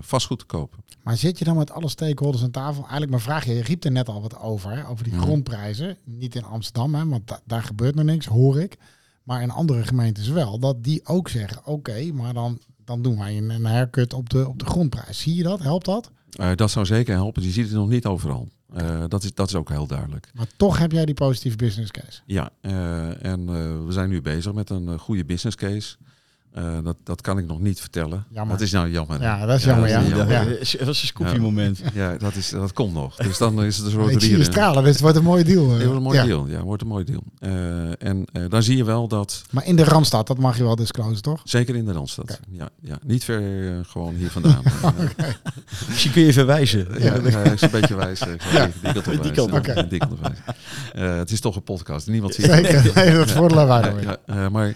vastgoed 0.00 0.38
te 0.38 0.44
kopen. 0.44 0.78
Maar 1.02 1.16
zit 1.16 1.38
je 1.38 1.44
dan 1.44 1.56
met 1.56 1.70
alle 1.70 1.88
stakeholders 1.88 2.42
aan 2.42 2.50
tafel? 2.50 2.80
Eigenlijk 2.80 3.10
mijn 3.10 3.22
vraag, 3.22 3.44
je 3.44 3.62
riep 3.62 3.84
er 3.84 3.90
net 3.90 4.08
al 4.08 4.22
wat 4.22 4.38
over, 4.38 4.70
hè, 4.70 4.88
over 4.88 5.04
die 5.04 5.18
grondprijzen. 5.18 5.96
Niet 6.04 6.34
in 6.34 6.44
Amsterdam, 6.44 6.94
hè, 6.94 7.06
want 7.06 7.28
da- 7.28 7.40
daar 7.44 7.62
gebeurt 7.62 7.94
nog 7.94 8.04
niks, 8.04 8.26
hoor 8.26 8.60
ik. 8.60 8.76
Maar 9.22 9.42
in 9.42 9.50
andere 9.50 9.84
gemeentes 9.84 10.28
wel, 10.28 10.58
dat 10.58 10.84
die 10.84 11.06
ook 11.06 11.28
zeggen, 11.28 11.66
oké, 11.66 12.12
maar 12.12 12.34
dan, 12.34 12.58
dan 12.84 13.02
doen 13.02 13.18
wij 13.18 13.36
een, 13.36 13.50
een 13.50 13.64
haircut 13.64 14.12
op 14.12 14.30
de, 14.30 14.48
op 14.48 14.58
de 14.58 14.64
grondprijs. 14.66 15.18
Zie 15.20 15.34
je 15.34 15.42
dat? 15.42 15.62
Helpt 15.62 15.84
dat? 15.84 16.10
Uh, 16.40 16.50
dat 16.54 16.70
zou 16.70 16.86
zeker 16.86 17.14
helpen. 17.14 17.42
Je 17.42 17.50
ziet 17.50 17.64
het 17.64 17.74
nog 17.74 17.88
niet 17.88 18.06
overal. 18.06 18.48
Uh, 18.76 19.04
dat, 19.08 19.22
is, 19.22 19.34
dat 19.34 19.48
is 19.48 19.54
ook 19.54 19.68
heel 19.68 19.86
duidelijk. 19.86 20.30
Maar 20.34 20.46
toch 20.56 20.78
heb 20.78 20.92
jij 20.92 21.04
die 21.04 21.14
positieve 21.14 21.56
business 21.56 21.90
case. 21.90 22.20
Ja, 22.26 22.50
uh, 22.62 23.24
en 23.24 23.46
we 23.86 23.92
zijn 23.92 24.08
nu 24.08 24.22
bezig 24.22 24.52
met 24.52 24.70
een 24.70 24.98
goede 24.98 25.24
business 25.24 25.56
case. 25.56 25.96
Uh, 26.58 26.64
dat, 26.84 26.96
dat 27.02 27.20
kan 27.20 27.38
ik 27.38 27.46
nog 27.46 27.60
niet 27.60 27.80
vertellen. 27.80 28.24
Jammer. 28.30 28.56
Dat 28.56 28.66
is 28.66 28.72
nou 28.72 28.90
jammer. 28.90 29.20
Ja, 29.20 29.46
dat 29.46 29.58
is 29.58 29.64
jammer, 29.64 29.88
ja. 29.88 29.94
dat 29.94 30.04
is 30.04 30.10
ja. 30.10 30.16
jammer. 30.16 30.34
ja. 30.34 30.78
Dat 30.78 30.86
was 30.86 31.00
een 31.02 31.06
scoopie 31.06 31.40
moment. 31.40 31.80
Ja, 31.94 32.16
dat, 32.16 32.34
is, 32.34 32.50
dat 32.50 32.72
komt 32.72 32.92
nog. 32.92 33.16
Dus 33.16 33.38
dan 33.38 33.62
is 33.62 33.76
het 33.76 33.86
een 33.86 33.92
soort 33.92 34.12
Ik 34.12 34.20
zie 34.20 34.36
je 34.36 34.44
stralen, 34.44 34.82
dus 34.82 34.92
het 34.92 35.00
wordt 35.00 35.16
een 35.16 35.22
mooie 35.22 35.44
deal. 35.44 35.70
Het 35.70 35.82
wordt 35.82 35.96
een 35.96 36.02
mooi 36.02 36.18
ja. 36.18 36.24
deal. 36.24 36.46
Ja, 36.46 36.62
wordt 36.62 36.82
een 36.82 36.88
mooi 36.88 37.04
deal. 37.04 37.22
Uh, 37.40 38.02
en 38.02 38.24
uh, 38.32 38.44
dan 38.48 38.62
zie 38.62 38.76
je 38.76 38.84
wel 38.84 39.08
dat... 39.08 39.42
Maar 39.50 39.66
in 39.66 39.76
de 39.76 39.84
Randstad, 39.84 40.26
dat 40.26 40.38
mag 40.38 40.56
je 40.56 40.62
wel 40.62 40.76
disclosen, 40.76 41.22
toch? 41.22 41.40
Zeker 41.44 41.76
in 41.76 41.84
de 41.84 41.92
Randstad. 41.92 42.24
Okay. 42.24 42.36
Ja, 42.50 42.68
ja, 42.80 42.98
niet 43.04 43.24
ver 43.24 43.40
uh, 43.40 43.78
gewoon 43.86 44.14
hier 44.14 44.30
vandaan. 44.30 44.62
okay. 44.84 45.36
Misschien 45.88 46.12
kun 46.12 46.22
je 46.22 46.32
verwijzen. 46.32 46.86
Ja, 46.98 47.14
ja, 47.14 47.42
is 47.42 47.62
een 47.62 47.70
beetje 47.70 47.96
wijzen. 47.96 48.36
Ja. 48.52 48.70
Die 48.82 48.92
kant 48.92 49.06
op 49.08 49.22
Die 49.22 49.32
kant. 49.32 49.90
Die 49.90 49.98
kant 49.98 50.12
op 50.12 50.18
wijzen. 50.20 51.18
Het 51.18 51.30
is 51.30 51.40
toch 51.40 51.56
een 51.56 51.62
podcast. 51.62 52.06
Niemand 52.06 52.34
ziet 52.34 52.44
Zeker. 52.44 52.90
Nee, 52.94 53.12
dat 53.12 53.28
dan 53.28 54.00
ja, 54.00 54.16
ja, 54.26 54.48
Maar 54.48 54.74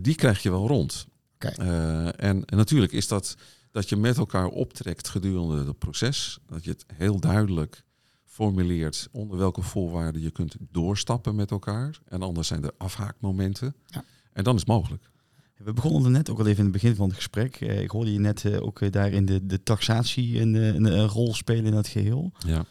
die 0.00 0.14
krijg 0.14 0.42
je 0.42 0.50
wel 0.50 0.66
rond. 0.72 1.06
Okay. 1.34 1.66
Uh, 1.66 2.06
en, 2.06 2.44
en, 2.44 2.56
natuurlijk 2.56 2.92
is 2.92 3.08
dat 3.08 3.36
dat 3.70 3.88
je 3.88 3.96
met 3.96 4.16
elkaar 4.16 4.46
optrekt 4.46 5.08
gedurende 5.08 5.64
het 5.64 5.78
proces. 5.78 6.38
Dat 6.46 6.64
je 6.64 6.70
het 6.70 6.84
heel 6.94 7.20
duidelijk 7.20 7.84
formuleert 8.24 9.08
onder 9.10 9.38
welke 9.38 9.62
voorwaarden 9.62 10.22
je 10.22 10.30
kunt 10.30 10.56
doorstappen 10.70 11.34
met 11.34 11.50
elkaar. 11.50 12.00
En 12.08 12.22
anders 12.22 12.48
zijn 12.48 12.64
er 12.64 12.72
afhaakmomenten. 12.76 13.74
Ja. 13.86 14.04
En 14.32 14.44
dan 14.44 14.54
is 14.54 14.60
het 14.60 14.68
mogelijk. 14.68 15.10
We 15.56 15.72
begonnen 15.72 16.04
er 16.04 16.10
net 16.10 16.30
ook 16.30 16.38
al 16.38 16.46
even 16.46 16.58
in 16.58 16.64
het 16.64 16.72
begin 16.72 16.94
van 16.94 17.06
het 17.06 17.16
gesprek. 17.16 17.60
Uh, 17.60 17.80
ik 17.80 17.90
hoorde 17.90 18.12
je 18.12 18.18
net 18.18 18.44
uh, 18.44 18.62
ook 18.62 18.80
uh, 18.80 18.90
daar 18.90 19.12
in 19.12 19.26
de, 19.26 19.46
de 19.46 19.62
taxatie 19.62 20.40
een, 20.40 20.54
een, 20.54 20.84
een, 20.84 21.06
rol 21.06 21.34
spelen 21.34 21.64
in 21.64 21.72
dat 21.72 21.88
geheel. 21.88 22.32
Ja. 22.46 22.64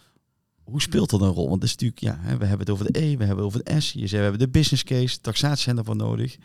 Hoe 0.64 0.82
speelt 0.82 1.10
dat 1.10 1.22
een 1.22 1.28
rol? 1.28 1.50
Want 1.50 1.62
het 1.62 1.72
is 1.72 1.72
natuurlijk, 1.72 2.02
ja, 2.02 2.18
hè, 2.20 2.38
we 2.38 2.46
hebben 2.46 2.68
het 2.68 2.70
over 2.70 2.92
de 2.92 3.00
E, 3.00 3.18
we 3.18 3.26
hebben 3.26 3.46
het 3.46 3.46
over 3.46 3.64
de 3.64 3.82
S. 3.82 3.92
Je 3.92 4.08
zei, 4.08 4.22
we 4.22 4.28
hebben 4.28 4.40
de 4.40 4.60
business 4.60 4.84
case, 4.84 5.22
taxatie 5.22 5.64
zijn 5.64 5.78
ervoor 5.78 5.96
nodig. 5.96 6.38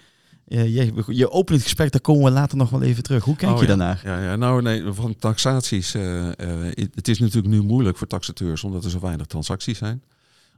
Je, 0.49 0.93
je 1.07 1.31
opent 1.31 1.57
het 1.57 1.63
gesprek, 1.63 1.93
daar 1.93 2.01
komen 2.01 2.25
we 2.25 2.31
later 2.31 2.57
nog 2.57 2.71
wel 2.71 2.83
even 2.83 3.03
terug. 3.03 3.25
Hoe 3.25 3.37
kijk 3.37 3.53
oh, 3.53 3.57
je 3.57 3.63
ja. 3.63 3.69
daarnaar? 3.69 4.01
Ja, 4.05 4.23
ja, 4.23 4.37
nou 4.37 4.63
nee, 4.63 4.93
van 4.93 5.17
taxaties. 5.17 5.95
Uh, 5.95 6.25
uh, 6.27 6.33
het 6.95 7.09
is 7.09 7.19
natuurlijk 7.19 7.55
nu 7.55 7.63
moeilijk 7.63 7.97
voor 7.97 8.07
taxateurs 8.07 8.65
omdat 8.65 8.85
er 8.85 8.91
zo 8.91 9.01
weinig 9.01 9.27
transacties 9.27 9.79
zijn. 9.79 10.03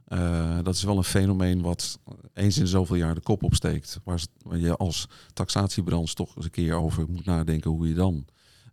Uh, 0.07 0.57
dat 0.63 0.75
is 0.75 0.83
wel 0.83 0.97
een 0.97 1.03
fenomeen 1.03 1.61
wat 1.61 1.99
eens 2.33 2.57
in 2.57 2.67
zoveel 2.67 2.95
jaar 2.95 3.15
de 3.15 3.21
kop 3.21 3.43
opsteekt. 3.43 3.99
Waar, 4.03 4.21
waar 4.43 4.57
je 4.57 4.77
als 4.77 5.07
taxatiebranche 5.33 6.13
toch 6.13 6.35
eens 6.35 6.45
een 6.45 6.51
keer 6.51 6.73
over 6.73 7.05
moet 7.09 7.25
nadenken 7.25 7.71
hoe 7.71 7.87
je 7.87 7.93
dan 7.93 8.25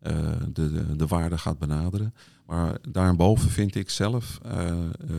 uh, 0.02 0.12
de, 0.52 0.72
de, 0.72 0.96
de, 0.96 1.06
waarde 1.06 1.38
gaat 1.38 1.58
benaderen. 1.58 2.14
Maar 2.46 2.78
daarboven 2.88 3.50
vind 3.50 3.74
ik 3.74 3.90
zelf 3.90 4.38
uh, 4.46 4.74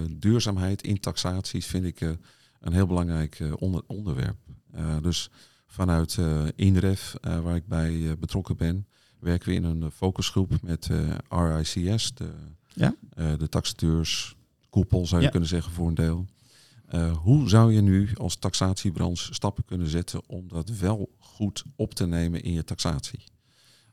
duurzaamheid 0.09 0.83
in 0.83 0.99
taxaties 0.99 1.65
vind 1.65 1.85
ik, 1.85 2.01
een 2.59 2.73
heel 2.73 2.87
belangrijk 2.87 3.39
onder, 3.59 3.81
onderwerp. 3.87 4.37
dus 5.01 5.29
vanuit 5.67 6.15
uh, 6.19 6.43
INREF, 6.55 7.15
uh, 7.21 7.39
waar 7.39 7.55
ik 7.55 7.67
bij 7.67 7.91
uh, 7.93 8.11
betrokken 8.19 8.57
ben, 8.57 8.87
werken 9.19 9.49
we 9.49 9.55
in 9.55 9.63
een 9.63 9.91
focusgroep 9.91 10.61
met 10.61 10.89
RICS, 11.29 12.13
de, 12.13 12.29
ja? 12.73 12.95
de 13.15 13.49
taxateurs, 13.49 14.35
koepel 14.69 15.05
zou 15.05 15.17
je 15.19 15.25
Ja. 15.25 15.31
kunnen 15.31 15.49
zeggen 15.49 15.71
voor 15.71 15.87
een 15.87 15.93
deel. 15.93 16.25
hoe 17.21 17.49
zou 17.49 17.73
je 17.73 17.81
nu 17.81 18.09
als 18.15 18.35
taxatiebranche 18.35 19.33
stappen 19.33 19.65
kunnen 19.65 19.87
zetten 19.87 20.21
om 20.27 20.47
dat 20.47 20.69
wel 20.69 21.09
goed 21.17 21.63
op 21.75 21.93
te 21.93 22.05
nemen 22.07 22.43
in 22.43 22.51
je 22.53 22.63
taxatie? 22.63 23.23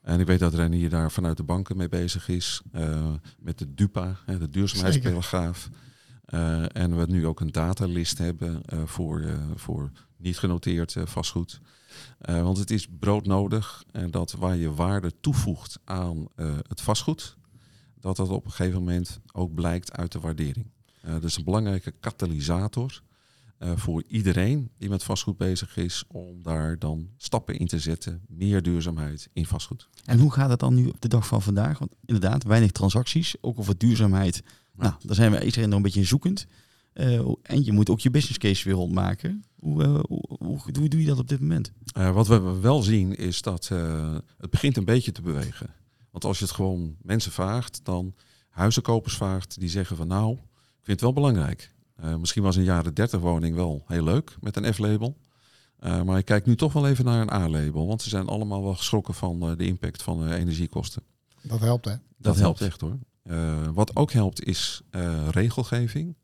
En 0.01 0.21
ik 0.21 0.27
weet 0.27 0.39
dat 0.39 0.55
Renier 0.55 0.91
daar 0.91 1.13
vanuit 1.13 1.37
de 1.37 1.43
banken 1.43 1.77
mee 1.77 1.89
bezig 1.89 2.29
is, 2.29 2.63
met 3.39 3.59
de 3.59 3.75
DUPA, 3.75 4.19
de 4.27 4.49
duurzaamheidsparagraaf. 4.51 5.69
en 6.73 6.97
we 6.97 7.07
nu 7.09 7.27
ook 7.27 7.41
een 7.41 7.53
datalist 7.53 8.19
hebben 8.19 8.63
voor, 8.87 9.25
voor 9.55 9.91
niet 10.25 10.39
genoteerd 10.39 10.95
uh, 10.95 11.07
vastgoed. 11.07 11.61
Uh, 12.29 12.43
want 12.43 12.59
het 12.59 12.71
is 12.71 12.87
broodnodig 12.99 13.85
en 13.93 14.11
dat 14.11 14.33
waar 14.33 14.57
je 14.57 14.75
waarde 14.75 15.13
toevoegt 15.21 15.79
aan 15.85 16.29
uh, 16.37 16.55
het 16.69 16.81
vastgoed, 16.81 17.37
dat 18.01 18.17
dat 18.17 18.29
op 18.29 18.45
een 18.45 18.51
gegeven 18.51 18.79
moment 18.79 19.21
ook 19.33 19.55
blijkt 19.55 19.93
uit 19.93 20.13
de 20.13 20.21
waardering. 20.21 20.67
dat 21.03 21.25
is 21.25 21.37
een 21.37 21.45
belangrijke 21.45 21.91
katalysator 22.01 23.03
voor 23.75 24.03
iedereen 24.07 24.71
die 24.79 24.89
met 24.89 25.03
vastgoed 25.03 25.37
bezig 25.37 25.77
is, 25.77 26.05
om 26.09 26.43
daar 26.43 26.79
dan 26.79 27.09
stappen 27.17 27.59
in 27.59 27.67
te 27.67 27.79
zetten, 27.79 28.23
meer 28.29 28.63
duurzaamheid 28.63 29.29
in 29.33 29.47
vastgoed. 29.47 29.89
En 30.05 30.19
hoe 30.19 30.33
gaat 30.33 30.51
het 30.51 30.61
dan 30.61 30.75
nu 30.75 30.87
op 30.87 31.01
de 31.01 31.09
dag 31.09 31.27
van 31.27 31.43
vandaag? 31.43 31.79
Want 31.79 31.95
inderdaad, 32.05 32.45
weinig 32.45 32.71
transacties, 32.71 33.35
ook 33.41 33.59
over 33.59 33.79
duurzaamheid. 33.79 34.43
Nou, 34.77 34.95
daar 35.01 35.17
zijn 35.17 35.31
we 35.31 35.45
iedereen 35.45 35.69
nog 35.69 35.77
een 35.77 35.85
beetje 35.85 36.05
zoekend. 36.05 36.47
Uh, 36.95 37.35
en 37.43 37.65
je 37.65 37.73
moet 37.73 37.91
ook 37.91 38.01
je 38.01 38.11
business 38.11 38.39
case 38.39 38.65
weer 38.65 38.75
rondmaken. 38.75 39.45
Hoe, 39.55 39.83
uh, 39.83 40.01
hoe, 40.09 40.37
hoe, 40.39 40.61
hoe, 40.73 40.89
doe 40.89 41.01
je 41.01 41.07
dat 41.07 41.19
op 41.19 41.29
dit 41.29 41.41
moment? 41.41 41.73
Uh, 41.99 42.11
wat 42.15 42.27
we 42.27 42.61
wel 42.61 42.83
zien 42.83 43.17
is 43.17 43.43
dat 43.43 43.69
het 44.39 44.51
begint 44.51 44.77
een 44.77 44.85
beetje 44.85 45.13
te 45.13 45.23
bewegen. 45.23 45.71
Want 46.11 46.25
als 46.25 46.39
je 46.39 46.45
het 46.45 46.55
gewoon 46.55 46.97
mensen 47.03 47.33
vraagt, 47.33 47.81
dan 47.83 48.15
huizenkopers 48.49 49.17
vraagt, 49.17 49.61
die 49.61 49.69
zeggen 49.69 49.97
van 49.97 50.07
nou, 50.07 50.33
ik 50.33 50.39
vind 50.83 51.01
het 51.01 51.01
wel 51.01 51.13
belangrijk. 51.13 51.75
misschien 52.19 52.43
was 52.43 52.57
een 52.57 52.65
jaren 52.65 52.95
30 52.95 53.21
woning 53.21 53.55
wel 53.55 53.85
heel 53.87 54.05
leuk 54.05 54.37
met 54.41 54.57
een 54.57 54.75
F-label. 54.75 55.17
maar 55.79 56.19
ik 56.19 56.25
kijk 56.25 56.47
nu 56.47 56.57
toch 56.57 56.73
wel 56.73 56.89
even 56.89 57.05
naar 57.05 57.21
een 57.21 57.33
A-label. 57.33 57.87
Want 57.87 58.03
ze 58.03 58.09
zijn 58.09 58.27
allemaal 58.27 58.63
wel 58.63 58.75
geschrokken 58.75 59.15
van 59.15 59.41
de 59.57 59.67
impact 59.67 60.03
van 60.03 60.29
energiekosten. 60.29 61.03
Dat 61.43 61.61
helpt 61.61 61.85
hè? 61.85 61.91
Dat, 61.91 62.01
dat 62.19 62.37
helpt 62.37 62.61
echt 62.61 62.81
hoor. 62.81 62.99
wat 63.73 63.97
ook 63.97 64.13
helpt 64.13 64.45
is 64.45 64.83
regelgeving. 65.31 66.17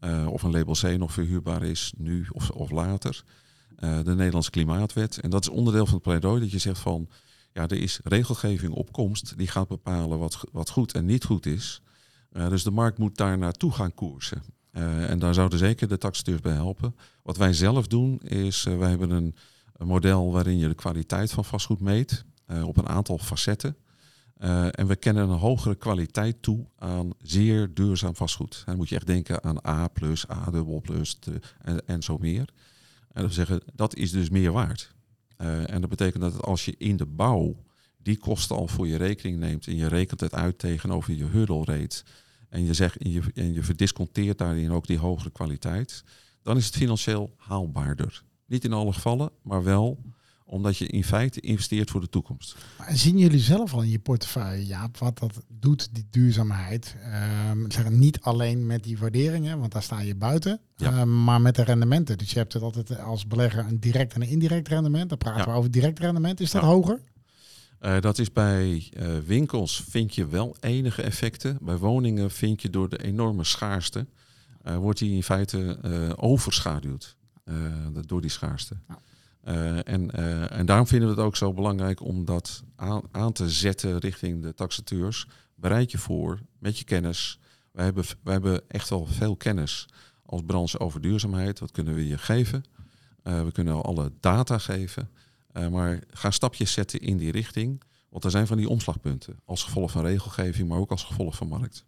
Uh, 0.00 0.26
of 0.26 0.42
een 0.42 0.50
label 0.50 0.74
C 0.74 0.98
nog 0.98 1.12
verhuurbaar 1.12 1.62
is, 1.62 1.92
nu 1.96 2.26
of, 2.32 2.50
of 2.50 2.70
later. 2.70 3.22
Uh, 3.78 4.02
de 4.02 4.14
Nederlandse 4.14 4.50
Klimaatwet. 4.50 5.18
En 5.18 5.30
dat 5.30 5.42
is 5.42 5.48
onderdeel 5.48 5.84
van 5.84 5.94
het 5.94 6.02
pleidooi 6.02 6.40
dat 6.40 6.50
je 6.50 6.58
zegt 6.58 6.78
van... 6.78 7.08
ja, 7.52 7.62
er 7.62 7.82
is 7.82 8.00
regelgeving 8.04 8.72
op 8.72 8.92
komst 8.92 9.38
die 9.38 9.46
gaat 9.46 9.68
bepalen 9.68 10.18
wat, 10.18 10.44
wat 10.52 10.70
goed 10.70 10.92
en 10.92 11.04
niet 11.04 11.24
goed 11.24 11.46
is. 11.46 11.82
Uh, 12.32 12.48
dus 12.48 12.62
de 12.62 12.70
markt 12.70 12.98
moet 12.98 13.16
daar 13.16 13.38
naartoe 13.38 13.72
gaan 13.72 13.94
koersen. 13.94 14.42
en 14.72 15.18
daar 15.18 15.34
zouden 15.34 15.58
zeker 15.58 15.88
de 15.88 15.98
taxateurs 15.98 16.40
bij 16.40 16.52
helpen. 16.52 16.96
Wat 17.22 17.36
wij 17.36 17.52
zelf 17.52 17.86
doen 17.86 18.20
is, 18.20 18.62
wij 18.62 18.88
hebben 18.88 19.10
een, 19.10 19.34
een, 19.76 19.86
model 19.86 20.32
waarin 20.32 20.58
je 20.58 20.68
de 20.68 20.74
kwaliteit 20.74 21.32
van 21.32 21.44
vastgoed 21.44 21.80
meet... 21.80 22.24
op 22.64 22.76
een 22.76 22.88
aantal 22.88 23.18
facetten. 23.18 23.76
Uh, 24.42 24.66
en 24.70 24.86
we 24.86 24.96
kennen 24.96 25.28
een 25.28 25.38
hogere 25.38 25.74
kwaliteit 25.74 26.42
toe 26.42 26.66
aan 26.76 27.10
zeer 27.22 27.74
duurzaam 27.74 28.16
vastgoed. 28.16 28.62
Dan 28.66 28.76
moet 28.76 28.88
je 28.88 28.94
echt 28.94 29.06
denken 29.06 29.44
aan 29.44 29.66
A+, 29.66 29.68
A 29.68 29.88
plus 29.88 30.26
en, 31.58 31.86
en 31.86 32.02
zo 32.02 32.18
meer. 32.18 32.48
En 33.12 33.24
we 33.24 33.32
zeggen, 33.32 33.62
dat 33.74 33.94
is 33.94 34.10
dus 34.10 34.30
meer 34.30 34.52
waard. 34.52 34.94
Uh, 35.38 35.70
en 35.70 35.80
dat 35.80 35.90
betekent 35.90 36.22
dat 36.22 36.42
als 36.42 36.64
je 36.64 36.74
in 36.78 36.96
de 36.96 37.06
bouw 37.06 37.56
die 38.02 38.18
kosten 38.18 38.56
al 38.56 38.68
voor 38.68 38.86
je 38.86 38.96
rekening 38.96 39.38
neemt 39.38 39.66
en 39.66 39.76
je 39.76 39.86
rekent 39.86 40.20
het 40.20 40.34
uit 40.34 40.58
tegenover 40.58 41.14
je 41.14 41.24
hurdle 41.24 41.88
en 42.48 42.64
je, 42.64 42.74
zegt, 42.74 42.96
en 42.96 43.10
je, 43.10 43.22
en 43.34 43.52
je 43.52 43.62
verdisconteert 43.62 44.38
daarin 44.38 44.70
ook 44.70 44.86
die 44.86 44.98
hogere 44.98 45.30
kwaliteit, 45.30 46.04
dan 46.42 46.56
is 46.56 46.66
het 46.66 46.76
financieel 46.76 47.34
haalbaarder. 47.36 48.22
Niet 48.46 48.64
in 48.64 48.72
alle 48.72 48.92
gevallen, 48.92 49.30
maar 49.42 49.62
wel 49.62 50.02
omdat 50.50 50.76
je 50.76 50.86
in 50.86 51.04
feite 51.04 51.40
investeert 51.40 51.90
voor 51.90 52.00
de 52.00 52.08
toekomst. 52.08 52.56
Maar 52.78 52.96
zien 52.96 53.18
jullie 53.18 53.38
zelf 53.38 53.72
al 53.72 53.82
in 53.82 53.88
je 53.90 53.98
portefeuille, 53.98 54.66
Jaap, 54.66 54.98
wat 54.98 55.18
dat 55.18 55.42
doet, 55.48 55.88
die 55.94 56.06
duurzaamheid? 56.10 56.96
Um, 57.50 57.70
zeggen 57.70 57.98
niet 57.98 58.20
alleen 58.20 58.66
met 58.66 58.82
die 58.84 58.98
waarderingen, 58.98 59.58
want 59.58 59.72
daar 59.72 59.82
sta 59.82 60.00
je 60.00 60.14
buiten, 60.14 60.60
Ja. 60.76 61.00
um, 61.00 61.24
maar 61.24 61.40
met 61.40 61.54
de 61.54 61.62
rendementen. 61.64 62.18
Dus 62.18 62.30
je 62.30 62.38
hebt 62.38 62.52
het 62.52 62.62
altijd 62.62 62.98
als 62.98 63.26
belegger 63.26 63.64
een 63.66 63.80
direct 63.80 64.14
en 64.14 64.22
een 64.22 64.28
indirect 64.28 64.68
rendement. 64.68 65.08
Dan 65.08 65.18
praten 65.18 65.40
Ja. 65.40 65.46
we 65.50 65.56
over 65.58 65.70
direct 65.70 65.98
rendement. 65.98 66.40
Is 66.40 66.50
dat 66.50 66.62
Ja. 66.62 66.68
hoger? 66.68 67.00
Eh, 67.78 68.00
dat 68.00 68.18
is 68.18 68.32
bij 68.32 68.88
eh, 68.92 69.18
winkels 69.26 69.84
vind 69.88 70.14
je 70.14 70.26
wel 70.26 70.56
enige 70.60 71.02
effecten. 71.02 71.58
Bij 71.62 71.76
woningen 71.76 72.30
vind 72.30 72.62
je 72.62 72.70
door 72.70 72.88
de 72.88 73.02
enorme 73.02 73.44
schaarste, 73.44 74.06
eh, 74.62 74.76
wordt 74.76 74.98
die 74.98 75.14
in 75.14 75.22
feite 75.22 75.78
overschaduwd 76.16 77.16
door 78.06 78.20
die 78.20 78.30
schaarste. 78.30 78.76
Ja. 78.88 78.98
Eh, 79.50 79.88
en, 79.92 80.10
eh, 80.10 80.58
en 80.58 80.66
daarom 80.66 80.86
vinden 80.86 81.08
we 81.08 81.14
het 81.14 81.24
ook 81.24 81.36
zo 81.36 81.52
belangrijk 81.52 82.02
om 82.02 82.24
dat 82.24 82.62
aan, 83.10 83.32
te 83.32 83.50
zetten 83.50 83.98
richting 83.98 84.42
de 84.42 84.54
taxateurs. 84.54 85.26
Bereid 85.54 85.90
je 85.90 85.98
voor 85.98 86.40
met 86.58 86.78
je 86.78 86.84
kennis. 86.84 87.38
Wij 87.72 87.84
hebben, 87.84 88.04
wij 88.22 88.32
hebben 88.32 88.62
echt 88.68 88.88
wel 88.88 89.06
veel 89.06 89.36
kennis 89.36 89.86
als 90.26 90.42
branche 90.46 90.78
over 90.78 91.00
duurzaamheid. 91.00 91.58
Wat 91.58 91.70
kunnen 91.70 91.94
we 91.94 92.06
je 92.06 92.18
geven? 92.18 92.64
Eh, 93.22 93.42
we 93.42 93.52
kunnen 93.52 93.82
alle 93.82 94.12
data 94.20 94.58
geven. 94.58 95.10
Maar 95.70 95.98
ga 96.10 96.30
stapjes 96.30 96.72
zetten 96.72 97.00
in 97.00 97.16
die 97.16 97.30
richting. 97.30 97.82
Want 98.08 98.24
er 98.24 98.30
zijn 98.30 98.46
van 98.46 98.56
die 98.56 98.68
omslagpunten. 98.68 99.40
Als 99.44 99.64
gevolg 99.64 99.90
van 99.90 100.04
regelgeving, 100.04 100.68
maar 100.68 100.78
ook 100.78 100.90
als 100.90 101.04
gevolg 101.04 101.36
van 101.36 101.48
markt. 101.48 101.84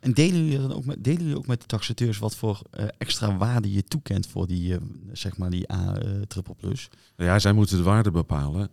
En 0.00 0.12
delen 0.12 0.44
jullie, 0.44 0.58
dan 0.58 0.72
ook 0.72 0.84
met, 0.84 1.04
delen 1.04 1.22
jullie 1.22 1.36
ook 1.36 1.46
met 1.46 1.60
de 1.60 1.66
taxateurs 1.66 2.18
wat 2.18 2.36
voor 2.36 2.60
eh, 2.70 2.86
extra 2.98 3.36
waarde 3.36 3.72
je 3.72 3.84
toekent 3.84 4.26
voor 4.26 4.46
die, 4.46 4.74
eh, 4.74 4.80
zeg 5.12 5.36
maar 5.36 5.50
die 5.50 5.72
A 5.72 5.96
eh, 5.96 6.20
triple 6.20 6.54
plus? 6.54 6.88
Ja, 7.16 7.38
zij 7.38 7.52
moeten 7.52 7.76
de 7.76 7.82
waarde 7.82 8.10
bepalen. 8.10 8.70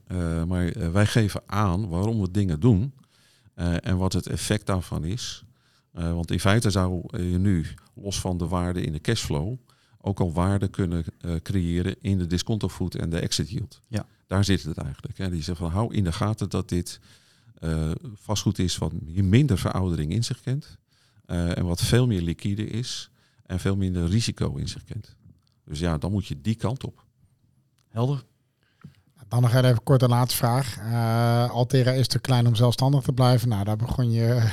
maar 0.47 0.91
wij 0.91 1.05
geven 1.05 1.41
aan 1.45 1.89
waarom 1.89 2.21
we 2.21 2.31
dingen 2.31 2.59
doen. 2.59 2.93
en 3.55 3.97
wat 3.97 4.13
het 4.13 4.27
effect 4.27 4.65
daarvan 4.65 5.03
is. 5.03 5.43
Want 5.91 6.31
in 6.31 6.39
feite 6.39 6.69
zou 6.69 7.03
je 7.11 7.37
nu, 7.37 7.65
los 7.93 8.19
van 8.19 8.37
de 8.37 8.47
waarde 8.47 8.81
in 8.81 8.91
de 8.91 9.01
cashflow, 9.01 9.55
ook 10.01 10.19
al 10.19 10.33
waarde 10.33 10.67
kunnen 10.67 11.05
creëren 11.41 11.95
in 12.01 12.17
de 12.17 12.27
discount 12.27 12.71
food 12.71 12.95
en 12.95 13.09
de 13.09 13.19
exit 13.19 13.49
yield. 13.49 13.81
Ja. 13.87 14.05
Daar 14.27 14.43
zit 14.43 14.63
het 14.63 14.77
eigenlijk. 14.77 15.17
Hè. 15.17 15.29
Die 15.29 15.43
zegt 15.43 15.57
van 15.57 15.71
hou 15.71 15.93
in 15.93 16.03
de 16.03 16.11
gaten 16.11 16.49
dat 16.49 16.69
dit 16.69 16.99
vastgoed 18.15 18.59
is 18.59 18.77
wat 18.77 18.91
minder 19.13 19.57
veroudering 19.57 20.11
in 20.11 20.23
zich 20.23 20.41
kent. 20.41 20.77
Eh, 21.25 21.57
en 21.57 21.65
wat 21.65 21.81
veel 21.81 22.07
meer 22.07 22.21
liquide 22.21 22.67
is 22.67 23.09
en 23.45 23.59
veel 23.59 23.75
minder 23.75 24.07
risico 24.07 24.55
in 24.55 24.67
zich 24.67 24.83
kent. 24.83 25.15
Dus 25.65 25.79
ja, 25.79 25.97
dan 25.97 26.11
moet 26.11 26.27
je 26.27 26.41
die 26.41 26.55
kant 26.55 26.83
op. 26.83 27.05
Helder? 27.89 28.23
Dan 29.27 29.41
nog 29.41 29.53
even 29.53 29.83
kort 29.83 30.01
een 30.01 30.09
laatste 30.09 30.37
vraag. 30.37 30.77
Eh, 30.77 31.49
Altera 31.49 31.91
is 31.91 32.07
te 32.07 32.19
klein 32.19 32.47
om 32.47 32.55
zelfstandig 32.55 33.03
te 33.03 33.13
blijven. 33.13 33.49
Nou, 33.49 33.63
daar 33.63 33.75
begon 33.77 34.11
je... 34.11 34.49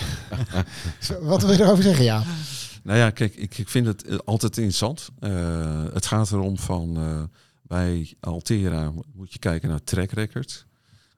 Wat 1.21 1.43
wil 1.43 1.53
je 1.53 1.61
erover 1.63 1.83
zeggen? 1.83 2.05
Ja. 2.05 2.23
Nou 2.83 2.99
ja, 2.99 3.11
kijk, 3.11 3.35
ik, 3.35 3.59
ik 3.59 3.69
vind 3.69 3.87
het 3.87 4.05
eh, 4.05 4.19
altijd 4.25 4.57
interessant. 4.57 5.09
Eh, 5.19 5.85
het 5.93 6.07
gaat 6.07 6.33
erom 6.33 6.59
van 6.59 6.97
eh, 6.97 7.23
bij 7.63 8.15
Altera 8.21 8.93
moet 9.15 9.33
je 9.33 9.39
kijken 9.39 9.69
naar 9.69 9.83
track 9.85 10.11
record. 10.11 10.67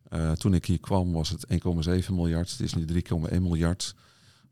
Eh, 0.08 0.32
toen 0.32 0.54
ik 0.54 0.64
hier 0.66 0.80
kwam 0.80 1.12
was 1.12 1.28
het 1.28 1.46
1,7 1.48 2.10
miljard. 2.10 2.50
Het 2.50 2.60
is 2.60 2.74
nu 2.74 2.84
3,1 2.84 3.42
miljard. 3.42 3.94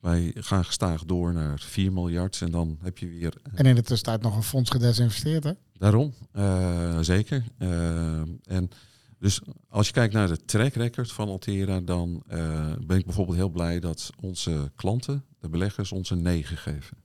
Wij 0.00 0.32
gaan 0.34 0.64
gestaag 0.64 1.04
door 1.04 1.32
naar 1.32 1.60
4 1.60 1.92
miljard. 1.92 2.40
En 2.40 2.50
dan 2.50 2.78
heb 2.82 2.98
je 2.98 3.08
weer 3.08 3.34
En 3.54 3.66
in 3.66 3.74
de 3.74 3.82
tussentijd 3.82 4.22
nog 4.22 4.36
een 4.36 4.42
fonds 4.42 4.70
gedesinvesteerd, 4.70 5.44
hè? 5.44 5.52
Daarom, 5.72 6.14
eh, 6.32 6.98
zeker. 7.00 7.44
Eh, 7.58 8.20
en 8.44 8.70
dus 9.18 9.40
als 9.68 9.86
je 9.86 9.92
kijkt 9.92 10.14
naar 10.14 10.28
de 10.28 10.44
track 10.44 10.74
record 10.74 11.12
van 11.12 11.28
Altera, 11.28 11.80
dan 11.80 12.22
eh, 12.26 12.72
ben 12.86 12.98
ik 12.98 13.04
bijvoorbeeld 13.04 13.36
heel 13.36 13.48
blij 13.48 13.80
dat 13.80 14.10
onze 14.20 14.72
klanten, 14.76 15.24
de 15.38 15.48
beleggers, 15.48 15.92
ons 15.92 16.10
een 16.10 16.22
9 16.22 16.56
geven. 16.56 16.96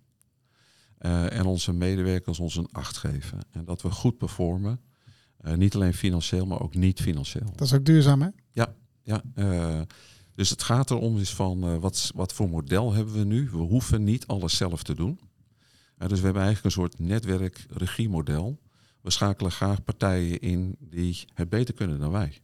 Eh, 0.98 1.38
en 1.38 1.46
onze 1.46 1.74
medewerkers 1.74 2.40
ons 2.40 2.56
een 2.56 2.68
8 2.72 2.98
geven. 2.98 3.40
En 3.52 3.66
dat 3.66 3.82
we 3.82 3.90
goed 3.92 4.18
performen. 4.18 4.80
Eh, 5.38 5.54
niet 5.54 5.76
alleen 5.76 5.94
financieel, 5.94 6.46
maar 6.46 6.62
ook 6.62 6.76
niet 6.76 7.02
financieel. 7.02 7.52
Dat 7.56 7.68
is 7.68 7.74
ook 7.74 7.86
duurzaam, 7.86 8.22
hè? 8.22 8.30
Ja, 8.52 9.22
eh, 9.34 9.82
dus 10.36 10.50
het 10.50 10.64
gaat 10.64 10.92
erom 10.92 11.18
is 11.18 11.34
van 11.34 11.64
eh, 11.64 11.78
wat, 11.78 12.12
wat 12.16 12.34
voor 12.34 12.50
model 12.50 12.94
hebben 12.94 13.14
we 13.14 13.24
nu? 13.24 13.50
We 13.50 13.58
hoeven 13.58 14.04
niet 14.04 14.28
alles 14.28 14.58
zelf 14.58 14.84
te 14.84 14.96
doen. 14.96 15.20
Eh, 15.98 16.08
dus 16.08 16.20
we 16.20 16.26
hebben 16.26 16.44
eigenlijk 16.44 16.76
een 16.76 16.82
soort 16.82 17.00
netwerk-regiemodel. 17.00 18.60
We 19.02 19.10
schakelen 19.10 19.52
graag 19.52 19.84
partijen 19.84 20.40
in 20.40 20.76
die 20.80 21.26
het 21.34 21.50
beter 21.50 21.74
kunnen 21.74 22.00
dan 22.00 22.12
wij. 22.12 22.42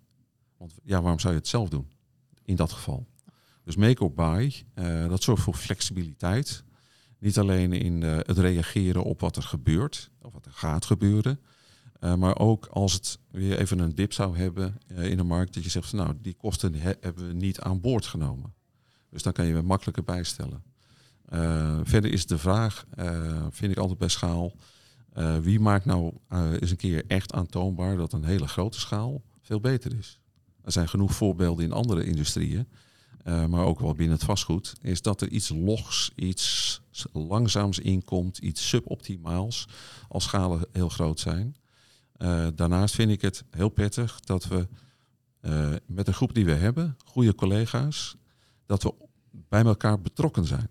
Want 0.58 0.74
ja, 0.84 1.02
waarom 1.02 1.20
zou 1.20 1.34
je 1.34 1.40
het 1.40 1.48
zelf 1.48 1.70
doen? 1.70 1.92
In 2.44 2.56
dat 2.56 2.72
geval. 2.72 3.08
Dus 3.64 3.76
make 3.76 4.04
or 4.04 4.14
buy, 4.14 4.64
eh, 4.74 5.08
dat 5.08 5.24
zorgt 5.24 5.44
voor 5.44 5.54
flexibiliteit. 5.54 6.64
Niet 7.20 7.40
alleen 7.40 7.74
in 7.74 8.02
het 8.02 8.38
reageren 8.38 9.04
op 9.04 9.20
wat 9.20 9.36
er 9.36 9.44
gebeurt, 9.44 10.12
of 10.22 10.34
wat 10.34 10.46
er 10.46 10.52
gaat 10.52 10.86
gebeuren. 10.86 11.40
Eh, 12.02 12.16
maar 12.16 12.38
ook 12.40 12.66
als 12.66 12.94
het 12.94 13.20
weer 13.32 13.58
even 13.60 13.80
een 13.80 13.96
dip 13.96 14.14
zou 14.14 14.38
hebben 14.38 14.78
eh, 14.88 15.10
in 15.10 15.18
de 15.18 15.24
markt, 15.24 15.54
dat 15.54 15.64
je 15.64 15.70
zegt 15.70 15.94
nou, 15.94 16.14
die 16.22 16.34
kosten 16.34 16.74
he- 16.76 16.94
hebben 17.00 17.28
we 17.28 17.34
niet 17.34 17.60
aan 17.60 17.82
boord 17.82 18.06
genomen. 18.06 18.54
Dus 19.10 19.24
dan 19.24 19.34
kan 19.34 19.46
je 19.46 19.54
weer 19.54 19.66
makkelijker 19.66 20.04
bijstellen. 20.04 20.64
Eh, 21.26 21.80
verder 21.84 22.12
is 22.12 22.26
de 22.26 22.38
vraag, 22.38 22.86
vind 23.50 23.72
ik 23.72 23.78
altijd 23.78 24.00
bij 24.00 24.08
schaal, 24.08 24.52
wie 25.42 25.60
maakt 25.60 25.86
nou 25.86 26.14
eens 26.30 26.72
een 26.72 26.78
keer 26.78 27.04
echt 27.08 27.34
aantoonbaar 27.34 27.98
dat 27.98 28.14
een 28.14 28.24
hele 28.24 28.48
grote 28.48 28.80
schaal 28.80 29.22
veel 29.42 29.60
beter 29.60 29.98
is? 29.98 30.20
Er 30.64 30.72
zijn 30.72 30.90
genoeg 30.90 31.14
voorbeelden 31.14 31.66
in 31.66 31.72
andere 31.72 32.04
industrieën, 32.06 32.68
maar 33.24 33.66
ook 33.66 33.80
wel 33.80 33.94
binnen 33.94 34.16
het 34.16 34.26
vastgoed, 34.26 34.74
is 34.82 35.02
dat 35.02 35.22
er 35.22 35.30
iets 35.30 35.50
logs, 35.50 36.12
iets 36.16 36.82
langzaams 37.12 37.80
inkomt, 37.80 38.38
iets 38.38 38.68
suboptimaals 38.70 39.68
als 40.08 40.24
schalen 40.24 40.66
heel 40.72 40.90
groot 40.90 41.20
zijn. 41.20 41.56
Eh, 42.22 42.48
daarnaast 42.56 42.96
vind 42.96 43.12
ik 43.12 43.22
het 43.22 43.44
heel 43.50 43.70
prettig 43.70 44.20
dat 44.20 44.48
we 44.48 44.68
eh, 45.40 45.70
met 45.86 46.06
de 46.06 46.14
groep 46.14 46.34
die 46.34 46.46
we 46.46 46.52
hebben, 46.52 46.98
goede 47.06 47.36
collega's, 47.36 48.16
dat 48.66 48.84
we 48.84 48.94
bij 49.32 49.64
elkaar 49.64 50.02
betrokken 50.02 50.46
zijn. 50.46 50.68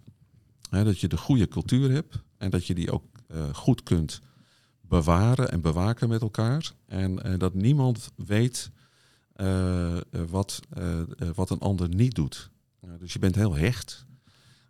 Hè, 0.68 0.84
dat 0.84 0.98
je 0.98 1.08
de 1.08 1.16
goede 1.16 1.48
cultuur 1.48 1.90
hebt 1.90 2.22
en 2.36 2.50
dat 2.50 2.66
je 2.66 2.74
die 2.74 2.92
ook 2.92 3.04
eh, 3.26 3.54
goed 3.54 3.82
kunt 3.82 4.20
bewaren 4.80 5.50
en 5.50 5.60
bewaken 5.60 6.08
met 6.08 6.20
elkaar. 6.20 6.72
En 6.86 7.38
dat 7.38 7.54
niemand 7.54 8.10
weet 8.16 8.70
wat, 10.10 10.60
wat 11.34 11.50
een 11.50 11.58
ander 11.58 11.88
niet 11.88 12.14
doet. 12.14 12.50
Dus 12.98 13.12
je 13.12 13.18
bent 13.18 13.34
heel 13.34 13.56
hecht. 13.56 14.06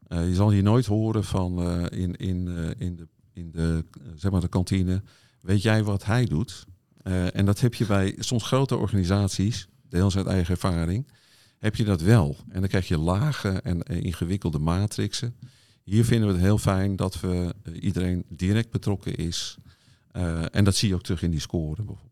Je 0.08 0.34
zal 0.34 0.50
hier 0.50 0.62
nooit 0.62 0.86
horen 0.86 1.24
van 1.24 1.60
in, 1.88 2.16
in, 2.16 2.48
in 2.78 2.96
de, 2.96 3.08
in 3.32 3.50
de, 3.50 3.84
zeg 4.14 4.30
maar 4.30 4.40
de 4.40 4.48
kantine, 4.48 5.02
weet 5.40 5.62
jij 5.62 5.84
wat 5.84 6.04
hij 6.04 6.24
doet? 6.24 6.66
Eh, 7.02 7.36
en 7.36 7.44
dat 7.44 7.60
heb 7.60 7.74
je 7.74 7.86
bij 7.86 8.14
soms 8.18 8.42
grote 8.44 8.76
organisaties, 8.76 9.68
deels 9.88 10.16
uit 10.16 10.26
eigen 10.26 10.54
ervaring, 10.54 11.08
heb 11.58 11.76
je 11.76 11.84
dat 11.84 12.00
wel. 12.00 12.36
En 12.48 12.60
dan 12.60 12.68
krijg 12.68 12.88
je 12.88 12.98
lage 12.98 13.48
en 13.48 13.82
eh, 13.82 14.02
ingewikkelde 14.02 14.58
matrixen. 14.58 15.36
Hier 15.84 16.04
vinden 16.04 16.28
we 16.28 16.34
het 16.34 16.42
heel 16.42 16.58
fijn 16.58 16.96
dat 16.96 17.20
we 17.20 17.54
eh, 17.62 17.82
iedereen 17.82 18.24
direct 18.28 18.70
betrokken 18.70 19.14
is. 19.14 19.56
En 20.50 20.64
dat 20.64 20.74
zie 20.76 20.88
je 20.88 20.94
ook 20.94 21.02
terug 21.02 21.22
in 21.22 21.30
die 21.30 21.40
scoren 21.40 21.84
bijvoorbeeld. 21.86 22.09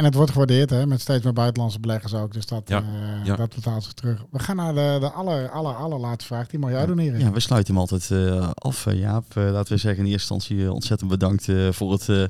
En 0.00 0.06
het 0.06 0.14
wordt 0.14 0.30
gewaardeerd, 0.30 0.70
hè? 0.70 0.86
Met 0.86 1.00
steeds 1.00 1.24
meer 1.24 1.32
buitenlandse 1.32 1.80
beleggers 1.80 2.14
ook. 2.14 2.32
Dus 2.32 2.46
dat, 2.46 2.68
Ja, 2.68 2.78
eh, 2.78 3.24
ja. 3.24 3.36
dat 3.36 3.54
betaalt 3.54 3.82
zich 3.82 3.92
terug. 3.92 4.24
We 4.30 4.38
gaan 4.38 4.56
naar 4.56 4.74
de, 4.74 4.96
de 5.00 5.10
aller, 5.10 5.50
aller, 5.50 5.74
allerlaatste 5.74 6.26
vraag. 6.26 6.46
Die 6.46 6.58
mag 6.58 6.70
jij 6.70 6.86
doen, 6.86 6.98
Erik. 6.98 7.20
Ja, 7.20 7.30
we 7.30 7.40
sluiten 7.40 7.74
hem 7.74 7.82
altijd 7.82 8.10
eh, 8.10 8.50
af, 8.54 8.86
eh, 8.86 8.98
Jaap. 8.98 9.24
Laten 9.34 9.72
we 9.72 9.78
zeggen 9.78 10.04
in 10.04 10.10
eerste 10.10 10.34
instantie 10.34 10.72
ontzettend 10.72 11.10
bedankt 11.10 11.48
eh, 11.48 11.68
voor, 11.70 11.92
het, 11.92 12.08
eh, 12.08 12.24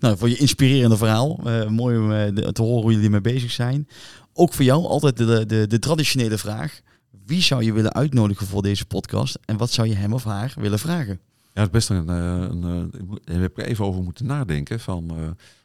nou, 0.00 0.16
voor 0.16 0.28
je 0.28 0.36
inspirerende 0.36 0.96
verhaal. 0.96 1.40
Eh, 1.44 1.66
mooi 1.68 1.98
om 1.98 2.12
eh, 2.12 2.26
te 2.26 2.62
horen 2.62 2.82
hoe 2.82 2.92
jullie 2.92 3.10
mee 3.10 3.20
bezig 3.20 3.50
zijn. 3.50 3.88
Ook 4.32 4.52
voor 4.52 4.64
jou 4.64 4.86
altijd 4.86 5.16
de, 5.16 5.46
de, 5.46 5.66
de 5.66 5.78
traditionele 5.78 6.38
vraag. 6.38 6.80
Wie 7.26 7.42
zou 7.42 7.64
je 7.64 7.72
willen 7.72 7.92
uitnodigen 7.92 8.46
voor 8.46 8.62
deze 8.62 8.86
podcast? 8.86 9.38
En 9.44 9.56
wat 9.56 9.70
zou 9.70 9.88
je 9.88 9.94
hem 9.94 10.12
of 10.12 10.24
haar 10.24 10.54
willen 10.58 10.78
vragen? 10.78 11.20
Ja, 11.54 11.60
het 11.62 11.66
is 11.66 11.70
best 11.70 11.90
een, 11.90 12.08
eh, 12.08 12.40
een, 12.50 12.64
eh, 12.92 13.00
ik 13.00 13.06
moet- 13.06 13.20
daar 13.26 13.40
heb 13.40 13.58
ik 13.58 13.66
even 13.66 13.84
over 13.84 14.02
moeten 14.02 14.26
nadenken. 14.26 14.80
Van, 14.80 15.10
eh, 15.10 15.16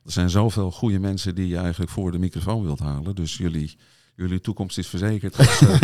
er 0.03 0.11
zijn 0.11 0.29
zoveel 0.29 0.71
goede 0.71 0.99
mensen 0.99 1.35
die 1.35 1.47
je 1.47 1.57
eigenlijk 1.57 1.91
voor 1.91 2.11
de 2.11 2.19
microfoon 2.19 2.63
wilt 2.63 2.79
halen. 2.79 3.15
Dus 3.15 3.37
jullie, 3.37 3.77
jullie 4.15 4.41
toekomst 4.41 4.77
is 4.77 4.87
verzekerd 4.87 5.37
als 5.37 5.61
eh. 5.61 5.81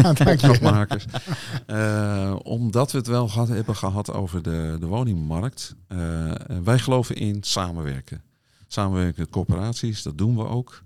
Eh, 1.66 2.36
omdat 2.44 2.92
we 2.92 2.98
het 2.98 3.08
wel 3.08 3.28
gehad, 3.28 3.48
hebben 3.48 3.76
gehad 3.76 4.12
over 4.14 4.42
de, 4.44 4.78
de 4.80 4.86
woningmarkt. 4.86 5.76
Eh, 5.88 6.32
wij 6.64 6.80
geloven 6.80 7.16
in 7.16 7.38
samenwerken. 7.44 8.22
Samenwerken 8.68 9.20
met 9.22 9.30
corporaties, 9.30 10.04
dat 10.04 10.18
doen 10.18 10.36
we 10.36 10.46
ook. 10.48 10.82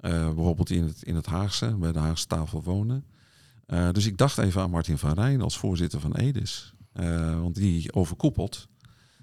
Eh, 0.00 0.10
bijvoorbeeld 0.24 0.70
in 0.70 0.82
het, 0.84 1.02
in 1.02 1.14
het 1.14 1.26
Haagse, 1.26 1.76
bij 1.78 1.92
de 1.92 1.98
Haagse 1.98 2.26
tafel 2.26 2.62
wonen. 2.62 3.04
Eh, 3.66 3.88
dus 3.92 4.06
ik 4.06 4.16
dacht 4.18 4.38
even 4.38 4.62
aan 4.62 4.70
Martin 4.70 4.98
van 4.98 5.12
Rijn 5.12 5.40
als 5.42 5.58
voorzitter 5.58 6.00
van 6.00 6.14
EDIS. 6.14 6.72
Eh, 6.98 7.40
want 7.40 7.54
die 7.54 7.92
overkoepelt. 7.92 8.68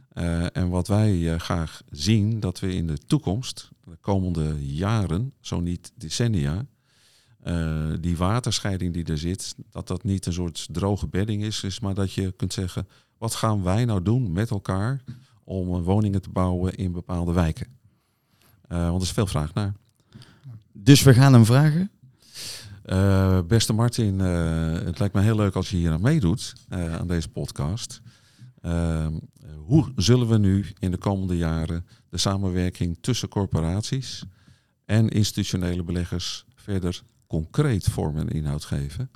Eh, 0.10 0.56
en 0.56 0.70
wat 0.70 0.88
wij 0.88 1.34
eh, 1.34 1.40
graag 1.40 1.82
zien, 1.90 2.40
dat 2.40 2.60
we 2.60 2.74
in 2.74 2.88
de 2.88 2.98
toekomst, 2.98 3.70
de 3.84 3.98
komende 4.02 4.74
jaren, 4.76 5.34
zo 5.40 5.60
niet 5.60 5.92
decennia, 5.96 6.66
die 8.00 8.18
waterscheiding 8.18 8.94
die 8.94 9.06
er 9.06 9.18
zit, 9.18 9.56
dat 9.72 9.88
dat 9.88 10.04
niet 10.04 10.26
een 10.26 10.34
soort 10.34 10.68
droge 10.72 11.08
bedding 11.08 11.44
is, 11.44 11.64
is, 11.64 11.80
maar 11.80 11.94
dat 11.94 12.14
je 12.14 12.32
kunt 12.32 12.54
zeggen, 12.54 12.88
wat 13.18 13.36
gaan 13.36 13.64
wij 13.64 13.86
nou 13.86 14.02
doen 14.02 14.32
met 14.32 14.50
elkaar 14.50 15.04
om 15.44 15.68
woningen 15.68 16.22
te 16.22 16.30
bouwen 16.30 16.76
in 16.76 16.92
bepaalde 16.92 17.32
wijken? 17.32 17.68
Want 18.68 18.96
er 18.96 19.08
is 19.08 19.12
veel 19.12 19.28
vraag 19.28 19.54
naar. 19.54 19.74
Dus 20.72 21.04
we 21.04 21.14
gaan 21.14 21.34
hem 21.34 21.46
vragen. 21.46 21.92
Eh, 22.86 23.40
beste 23.48 23.74
Martin, 23.74 24.22
eh, 24.22 24.74
het 24.74 25.00
lijkt 25.00 25.14
me 25.14 25.22
heel 25.22 25.36
leuk 25.36 25.56
als 25.56 25.70
je 25.70 25.78
hier 25.78 25.92
aan 25.92 26.02
meedoet 26.02 26.54
eh, 26.70 26.96
aan 26.96 27.08
deze 27.08 27.30
podcast. 27.30 28.02
Ehm, 28.62 29.14
hoe 29.58 29.92
zullen 29.96 30.28
we 30.28 30.38
nu 30.38 30.66
in 30.80 30.92
de 30.92 30.98
komende 30.98 31.38
jaren 31.38 31.86
de 32.10 32.18
samenwerking 32.18 32.98
tussen 33.02 33.30
corporaties 33.30 34.26
en 34.86 35.10
institutionele 35.10 35.84
beleggers 35.84 36.46
verder 36.56 37.02
concreet 37.28 37.84
vorm 37.84 38.18
en 38.18 38.28
inhoud 38.28 38.64
geven? 38.64 39.12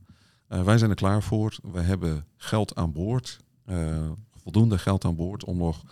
Wij 0.48 0.78
zijn 0.78 0.90
er 0.90 0.96
klaar 0.96 1.24
voor. 1.24 1.58
We 1.72 1.80
hebben 1.80 2.26
geld 2.38 2.76
aan 2.76 2.92
boord, 2.92 3.40
voldoende 4.42 4.78
geld 4.78 5.06
aan 5.06 5.16
boord 5.16 5.44
om 5.44 5.58
nog 5.58 5.84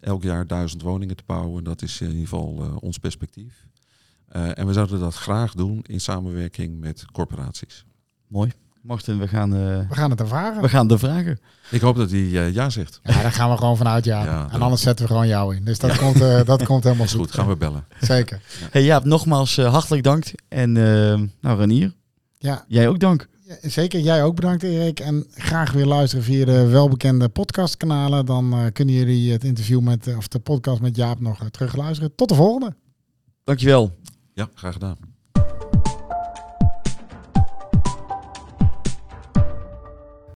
elk 0.00 0.22
jaar 0.22 0.46
duizend 0.46 0.82
woningen 0.82 1.16
te 1.16 1.22
bouwen. 1.26 1.64
Dat 1.64 1.82
is 1.82 2.00
in 2.00 2.06
ieder 2.06 2.22
geval 2.22 2.78
ons 2.80 2.98
perspectief. 2.98 3.66
Eh, 4.28 4.58
en 4.58 4.66
we 4.66 4.72
zouden 4.72 5.00
dat 5.00 5.14
graag 5.14 5.54
doen 5.54 5.84
in 5.86 6.00
samenwerking 6.00 6.80
met 6.80 7.04
corporaties. 7.12 7.84
Mooi. 8.28 8.52
Martin, 8.86 9.18
we 9.18 9.28
gaan, 9.28 9.54
eh, 9.54 9.58
We 9.88 9.94
gaan 9.94 10.10
het 10.10 10.20
ervaren. 10.20 10.62
we 10.62 10.68
gaan 10.68 10.88
de 10.88 10.98
vragen. 10.98 11.40
Ik 11.70 11.80
hoop 11.80 11.96
dat 11.96 12.10
hij 12.10 12.20
eh, 12.20 12.52
ja 12.52 12.70
zegt. 12.70 13.00
Ja, 13.02 13.22
daar 13.22 13.32
gaan 13.32 13.50
we 13.50 13.56
gewoon 13.56 13.76
vanuit 13.76 14.04
ja. 14.04 14.24
Ja, 14.24 14.48
en 14.52 14.62
anders 14.62 14.82
zetten 14.82 15.06
we 15.06 15.12
gewoon 15.12 15.28
jou 15.28 15.56
in. 15.56 15.64
Dus 15.64 15.78
dat, 15.78 15.96
komt, 15.98 16.20
eh, 16.20 16.44
dat 16.44 16.64
komt 16.64 16.84
helemaal 16.84 17.04
Is 17.04 17.12
goed, 17.12 17.32
gaan 17.32 17.48
we 17.48 17.56
bellen. 17.56 17.84
Zeker. 18.00 18.40
Hey 18.70 18.84
Jaap, 18.84 19.04
nogmaals 19.04 19.56
hartelijk 19.56 20.02
dank. 20.02 20.32
En 20.48 20.72
nou 21.40 21.58
Renier, 21.58 21.94
Ja, 22.38 22.64
jij 22.68 22.88
ook 22.88 22.98
dank. 22.98 23.28
Ja, 23.44 23.56
Zeker, 23.62 24.00
jij 24.00 24.22
ook 24.22 24.34
bedankt 24.34 24.62
Erik. 24.62 25.00
En 25.00 25.26
graag 25.34 25.72
weer 25.72 25.86
luisteren 25.86 26.24
via 26.24 26.44
de 26.44 26.66
welbekende 26.66 27.28
podcastkanalen. 27.28 28.26
Dan 28.26 28.70
kunnen 28.72 28.94
jullie 28.94 29.32
het 29.32 29.44
interview 29.44 29.80
met, 29.80 30.16
of 30.16 30.28
de 30.28 30.38
podcast 30.38 30.80
met 30.80 30.96
Jaap 30.96 31.20
nog 31.20 31.42
uh, 31.42 31.48
terugluisteren. 31.48 32.14
Tot 32.14 32.28
de 32.28 32.34
volgende. 32.34 32.74
Dankjewel. 33.44 33.94
Ja, 34.36 34.48
graag 34.54 34.72
gedaan. 34.72 35.05